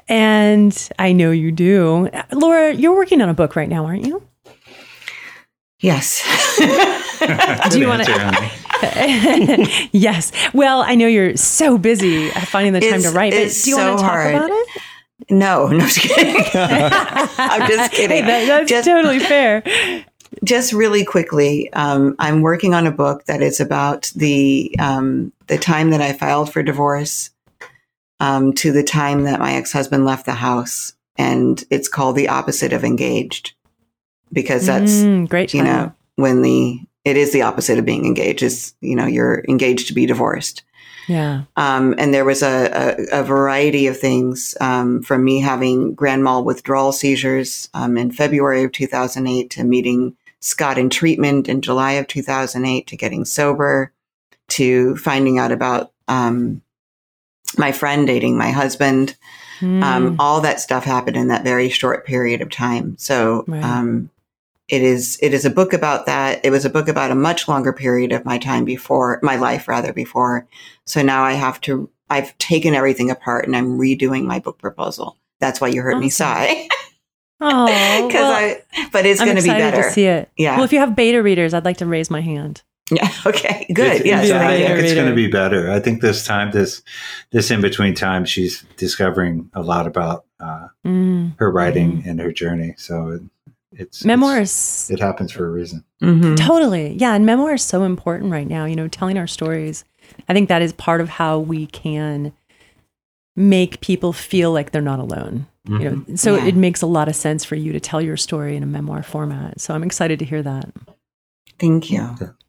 [0.09, 2.09] And I know you do.
[2.33, 4.23] Laura, you're working on a book right now, aren't you?
[5.81, 6.23] yes.
[7.71, 8.51] Do you want Answer, to?
[9.93, 10.33] yes.
[10.55, 13.77] Well, I know you're so busy finding the time to write, but do you so
[13.77, 14.35] want to talk hard.
[14.35, 14.69] about it?
[15.31, 16.37] no, no, just kidding.
[16.55, 18.25] I'm just kidding.
[18.25, 19.63] Hey, that, that's Just- totally fair.
[20.45, 25.59] just really quickly, um, I'm working on a book that is about the um, the
[25.59, 27.31] time that I filed for divorce
[28.21, 32.29] um, to the time that my ex husband left the house, and it's called "The
[32.29, 33.55] Opposite of Engaged"
[34.33, 35.53] because that's Mm, great.
[35.55, 38.43] you know when the it is the opposite of being engaged.
[38.43, 40.63] Is you know you're engaged to be divorced.
[41.09, 41.45] yeah.
[41.57, 46.23] Um, and there was a, a, a variety of things um, from me having grand
[46.23, 51.93] mal withdrawal seizures um, in February of 2008 to meeting Scott in treatment in July
[51.93, 53.93] of 2008 to getting sober
[54.49, 56.63] to finding out about um,
[57.57, 59.17] my friend dating my husband.
[59.61, 62.97] Mm, Um, all that stuff happened in that very short period of time.
[62.99, 63.65] So Right.
[64.69, 66.45] It is it is a book about that.
[66.45, 69.67] It was a book about a much longer period of my time before my life
[69.69, 70.47] rather before.
[70.85, 75.17] So now I have to I've taken everything apart and I'm redoing my book proposal.
[75.41, 76.69] That's why you heard me sigh
[77.41, 78.89] oh, because well, I.
[78.93, 79.83] But it's going to be better.
[79.83, 80.31] to see it.
[80.37, 80.57] Yeah.
[80.57, 82.63] Well, if you have beta readers, I'd like to raise my hand.
[82.91, 83.11] Yeah.
[83.27, 83.67] Okay.
[83.73, 83.97] Good.
[83.97, 84.25] It's, yes.
[84.25, 85.71] it's- I think it's going to be better.
[85.71, 86.83] I think this time, this
[87.31, 91.35] this in between time, she's discovering a lot about uh, Mm.
[91.39, 92.75] her writing and her journey.
[92.79, 93.23] So it,
[93.73, 94.37] it's Memoirs.
[94.51, 95.85] it's- it happens for a reason.
[96.03, 96.37] Mhm.
[96.37, 96.95] Totally.
[96.95, 97.15] Yeah.
[97.15, 99.85] And memoir is so important right now, you know, telling our stories.
[100.29, 102.33] I think that is part of how we can
[103.37, 105.47] make people feel like they're not alone.
[105.69, 106.47] You know, so Yeah.
[106.47, 109.03] it makes a lot of sense for you to tell your story in a memoir
[109.03, 109.61] format.
[109.61, 110.73] So I'm excited to hear that.
[111.59, 111.99] Thank you.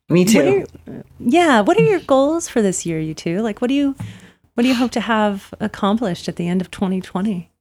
[0.07, 0.65] Me What are too.
[0.87, 1.59] your, yeah.
[1.59, 3.41] What are your goals for this year, you two?
[3.41, 3.93] Like, what do you,
[4.53, 7.51] what do you hope to have accomplished at the end of 2020?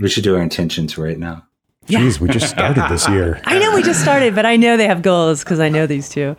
[0.00, 1.46] We should do our intentions right now.
[1.86, 2.00] Yeah.
[2.00, 3.40] Jeez, we just started this year.
[3.44, 6.08] I know we just started, but I know they have goals because I know these
[6.08, 6.36] two.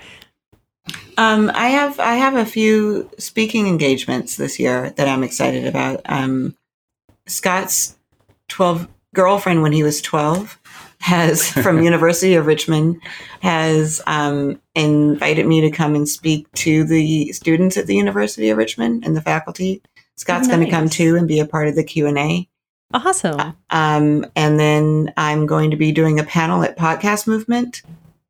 [1.18, 6.02] Um, I have I have a few speaking engagements this year that I'm excited about.
[6.06, 6.56] Um,
[7.28, 7.96] Scott's
[8.48, 10.60] twelve girlfriend when he was twelve
[11.00, 13.02] has from University of Richmond
[13.42, 18.58] has um, invited me to come and speak to the students at the University of
[18.58, 19.82] Richmond and the faculty.
[20.16, 22.48] Scott's going to come too and be a part of the Q and A.
[22.94, 23.56] Awesome.
[23.70, 27.82] Um, and then I'm going to be doing a panel at Podcast Movement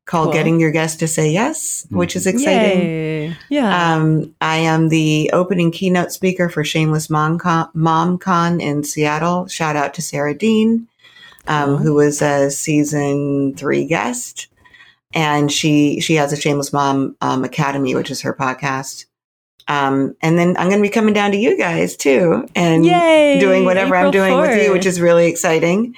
[0.06, 0.32] called Cool.
[0.34, 2.80] "Getting Your Guest to Say Yes," which is exciting.
[2.80, 3.36] Yay.
[3.50, 3.94] Yeah.
[3.94, 9.46] Um, I am the opening keynote speaker for Shameless Mom Con, Mom Con in Seattle.
[9.48, 10.88] Shout out to Sarah Dean,
[11.46, 11.76] um, Cool.
[11.78, 14.48] who was a season three guest,
[15.12, 19.04] and she she has a Shameless Mom um, Academy, which is her podcast.
[19.66, 23.38] Um, and then I'm going to be coming down to you guys too and Yay!
[23.40, 25.94] doing whatever I'm April doing with you, which is really exciting.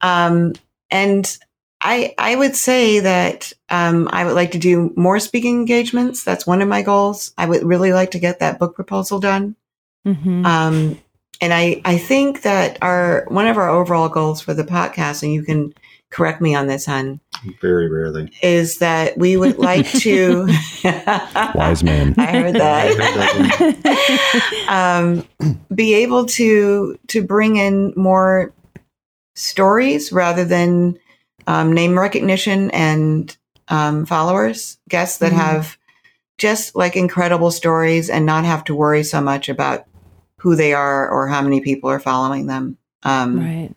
[0.00, 0.52] Um,
[0.90, 1.38] and
[1.80, 6.22] I, I would say that um, I would like to do more speaking engagements.
[6.22, 7.32] That's one of my goals.
[7.36, 9.56] I would really like to get that book proposal done.
[10.06, 10.44] Mhm.
[10.46, 10.98] Um,
[11.40, 15.32] and I, I think that our one of our overall goals for the podcast, and
[15.32, 15.74] you can
[16.12, 17.18] correct me on this, hon,
[17.60, 18.30] Very rarely.
[18.42, 20.46] is that we would like to.
[21.56, 22.14] Wise man.
[22.18, 24.02] I heard that.
[24.68, 25.24] um,
[25.74, 28.52] be able to to bring in more
[29.34, 30.98] stories rather than
[31.46, 33.36] um, name recognition and
[33.68, 35.36] um, followers, guests that Mhm.
[35.36, 35.78] have
[36.38, 39.84] just like incredible stories and not have to worry so much about
[40.38, 42.76] who they are or how many people are following them.
[43.04, 43.74] Um, right.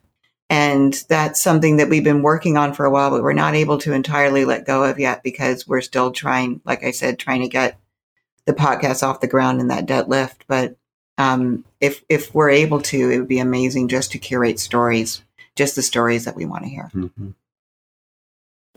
[0.49, 3.77] And that's something that we've been working on for a while, but we're not able
[3.79, 7.47] to entirely let go of yet because we're still trying, like I said, trying to
[7.47, 7.79] get
[8.45, 10.41] the podcast off the ground in that deadlift.
[10.47, 10.75] But
[11.17, 15.23] um, if if we're able to, it would be amazing just to curate stories,
[15.55, 16.91] just the stories that we want to hear.
[16.93, 17.33] Mhm.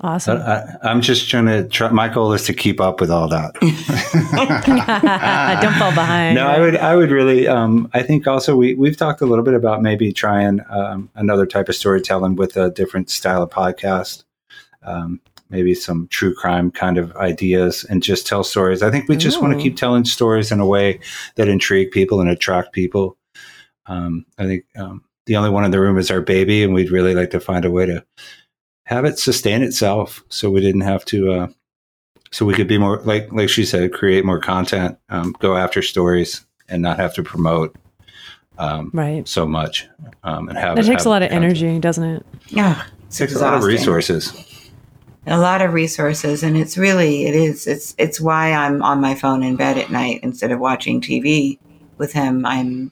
[0.01, 0.38] Awesome.
[0.38, 1.90] I, I'm just trying to try.
[1.90, 3.55] My goal is to keep up with all that.
[5.62, 6.36] Don't fall behind.
[6.36, 6.76] No, I would.
[6.76, 7.49] I would really.
[7.49, 11.46] Um, I think also we we've talked a little bit about maybe trying um, another
[11.46, 14.22] type of storytelling with a different style of podcast.
[14.84, 15.20] Um,
[15.51, 18.82] maybe some true crime kind of ideas and just tell stories.
[18.82, 21.01] I think we just want to keep telling stories in a way
[21.36, 23.16] that intrigue people and attract people.
[23.86, 26.90] Um, I think um, the only one in the room is our baby, and we'd
[26.90, 28.05] really like to find a way to
[28.89, 31.32] have it sustain itself, so we didn't have to.
[31.32, 31.49] Uh,
[32.30, 35.82] so we could be more like like she said, create more content, um, go after
[35.82, 37.76] stories, and not have to promote
[38.59, 39.26] um, Right.
[39.28, 39.86] so much.
[40.24, 41.45] Um, and have That takes have a lot of content.
[41.59, 42.26] energy, doesn't it?
[42.49, 44.32] Yeah, It takes a lot of resources.
[45.26, 49.14] a lot of resources, and it's really it is it's it's why I'm on my
[49.14, 51.59] phone in bed at night instead of watching TV
[51.99, 52.45] with him.
[52.47, 52.91] I'm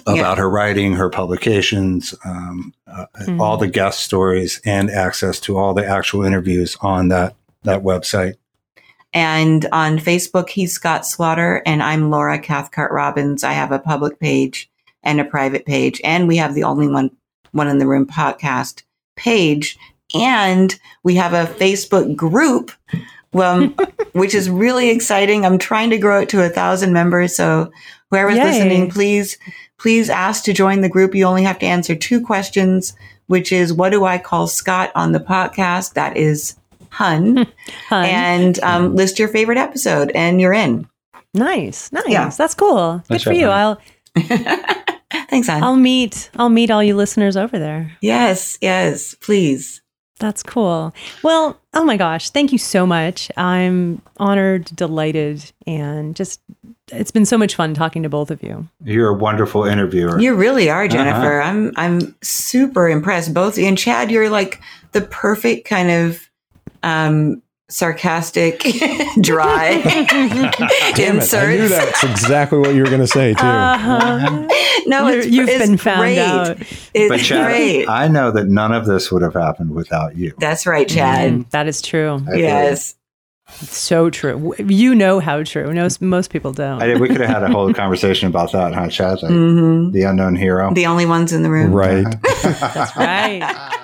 [0.07, 0.35] about Yeah.
[0.35, 3.41] her writing, her publications, um, uh, Mhm.
[3.41, 8.35] all the guest stories, and access to all the actual interviews on that that website.
[9.13, 13.43] And on Facebook, he's Scott Slaughter, and I'm Laura Cathcart Robbins.
[13.45, 14.69] I have a public page
[15.05, 17.11] and a private page, and we have the only one
[17.53, 18.83] one in the room podcast
[19.17, 19.79] page,
[20.15, 22.73] and we have a Facebook group,
[23.33, 23.67] well,
[24.13, 25.45] which is really exciting.
[25.47, 27.71] I'm trying to grow it to a thousand members, so
[28.11, 28.45] whoever's Yay.
[28.45, 29.39] listening, please
[29.79, 31.15] please ask to join the group.
[31.15, 32.95] You only have to answer two questions,
[33.27, 35.95] which is what do I call Scott on the podcast?
[35.95, 36.57] That is
[36.91, 37.47] Hun
[37.89, 38.05] Hun.
[38.05, 40.89] and um, list your favorite episode, and you're in.
[41.35, 42.05] nice, nice.
[42.09, 42.31] Yeah.
[42.31, 42.99] That's cool.
[43.09, 43.47] Good Nice for job, you.
[43.47, 43.77] Hun.
[44.17, 44.85] I'll
[45.29, 45.63] Thanks, Anne.
[45.63, 47.97] I'll meet I'll meet all you listeners over there.
[48.01, 49.81] yes, yes, please.
[50.21, 50.95] That's cool.
[51.25, 53.33] Well, oh my gosh, thank you so much.
[53.37, 56.41] I'm honored, delighted, and just
[56.93, 58.69] it's been so much fun talking to both of you.
[58.85, 60.21] You're a wonderful interviewer.
[60.21, 61.41] You really are, Jennifer.
[61.41, 63.35] I'm I'm super impressed.
[63.35, 64.61] Both you and Chad, you're like
[64.93, 66.31] the perfect kind of
[66.85, 68.61] um, sarcastic,
[69.21, 69.81] dry
[70.95, 71.35] Damn it.
[71.35, 73.45] I knew that's exactly what you were going to say, too.
[73.47, 74.49] Uh-huh.
[74.87, 76.19] No, You're- it's, you've it's been found great.
[76.19, 76.57] out.
[76.93, 77.89] It's but Chad, great.
[77.89, 80.33] I know that none of this would have happened without you.
[80.39, 81.33] That's right, Chad.
[81.33, 82.17] Mm, that is true.
[82.27, 82.95] I feel Yes.
[83.61, 84.55] So true.
[84.59, 85.71] You know how true.
[85.73, 86.83] Most most people don't.
[86.83, 89.23] I, we could have had a whole conversation about that, huh, Chad?
[89.23, 90.73] Like, hmm The unknown hero.
[90.73, 91.71] The only ones in the room.
[91.73, 92.05] Right.
[92.43, 93.71] That's right.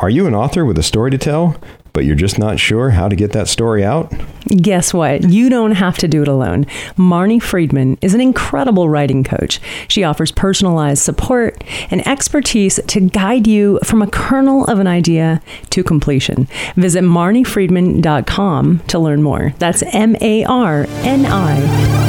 [0.00, 1.56] Are you an author with a story to tell?
[1.92, 4.12] but you're just not sure how to get that story out?
[4.46, 5.28] Guess what?
[5.28, 6.64] You don't have to do it alone.
[6.96, 9.60] Marni Freedman is an incredible writing coach.
[9.88, 15.42] She offers personalized support and expertise to guide you from a kernel of an idea
[15.70, 16.48] to completion.
[16.76, 19.54] Visit marnifreedman.com to learn more.
[19.58, 21.58] That's M A R N I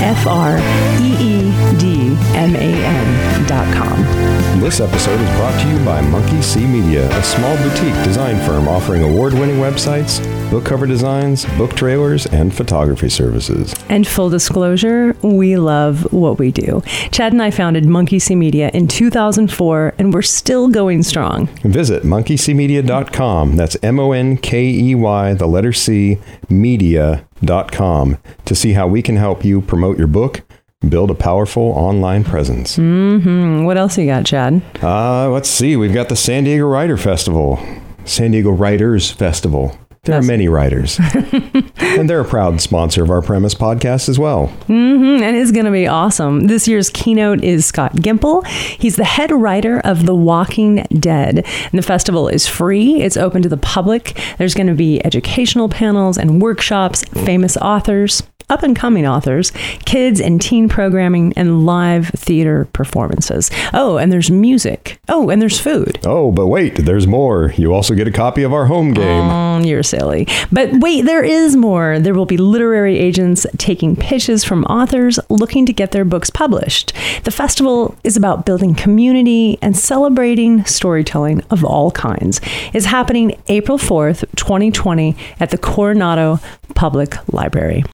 [0.02, 0.58] F R
[1.02, 4.31] E E D M A N.com.
[4.60, 8.68] This episode is brought to you by Monkey C Media, a small boutique design firm
[8.68, 10.22] offering award winning websites,
[10.52, 13.74] book cover designs, book trailers, and photography services.
[13.90, 16.84] And full disclosure, we love what we do.
[17.12, 21.48] Chad and I founded Monkey C Media in 2004, and we're still going strong.
[21.64, 23.56] Visit monkeycmedia.com.
[23.56, 29.02] That's M O N K E Y, the letter C, media.com to see how we
[29.02, 30.42] can help you promote your book,
[30.88, 32.78] build a powerful online presence.
[32.78, 34.62] Mm, what else you got, Chad?
[34.82, 35.76] Uh, let's see.
[35.76, 37.60] We've got the San Diego Writer Festival,
[38.06, 39.78] San Diego Writers Festival.
[40.04, 41.00] There That's- are many writers,
[41.78, 44.48] and they're a proud sponsor of our Premise podcast as well.
[44.66, 46.48] hmm and it's going to be awesome.
[46.48, 48.44] This year's keynote is Scott Gimple.
[48.48, 51.46] He's the head writer of The Walking Dead.
[51.46, 54.20] And the festival is free, it's open to the public.
[54.40, 58.24] There's going to be educational panels and workshops, famous authors.
[58.52, 59.52] Up and coming authors,
[59.86, 63.50] kids and teen programming, and live theater performances.
[63.74, 65.00] Oh, and there's music.
[65.08, 66.00] Oh, and there's food.
[66.06, 67.54] Oh, but wait, there's more.
[67.56, 69.64] You also get a copy of our home game.
[69.64, 70.28] You're silly.
[70.52, 72.00] But wait, there is more.
[72.00, 76.94] There will be literary agents taking pitches from authors looking to get their books published.
[77.24, 82.42] The festival is about building community and celebrating storytelling of all kinds.
[82.74, 86.40] It's happening April 4th, 2020 at the Coronado
[86.76, 87.86] Public Library.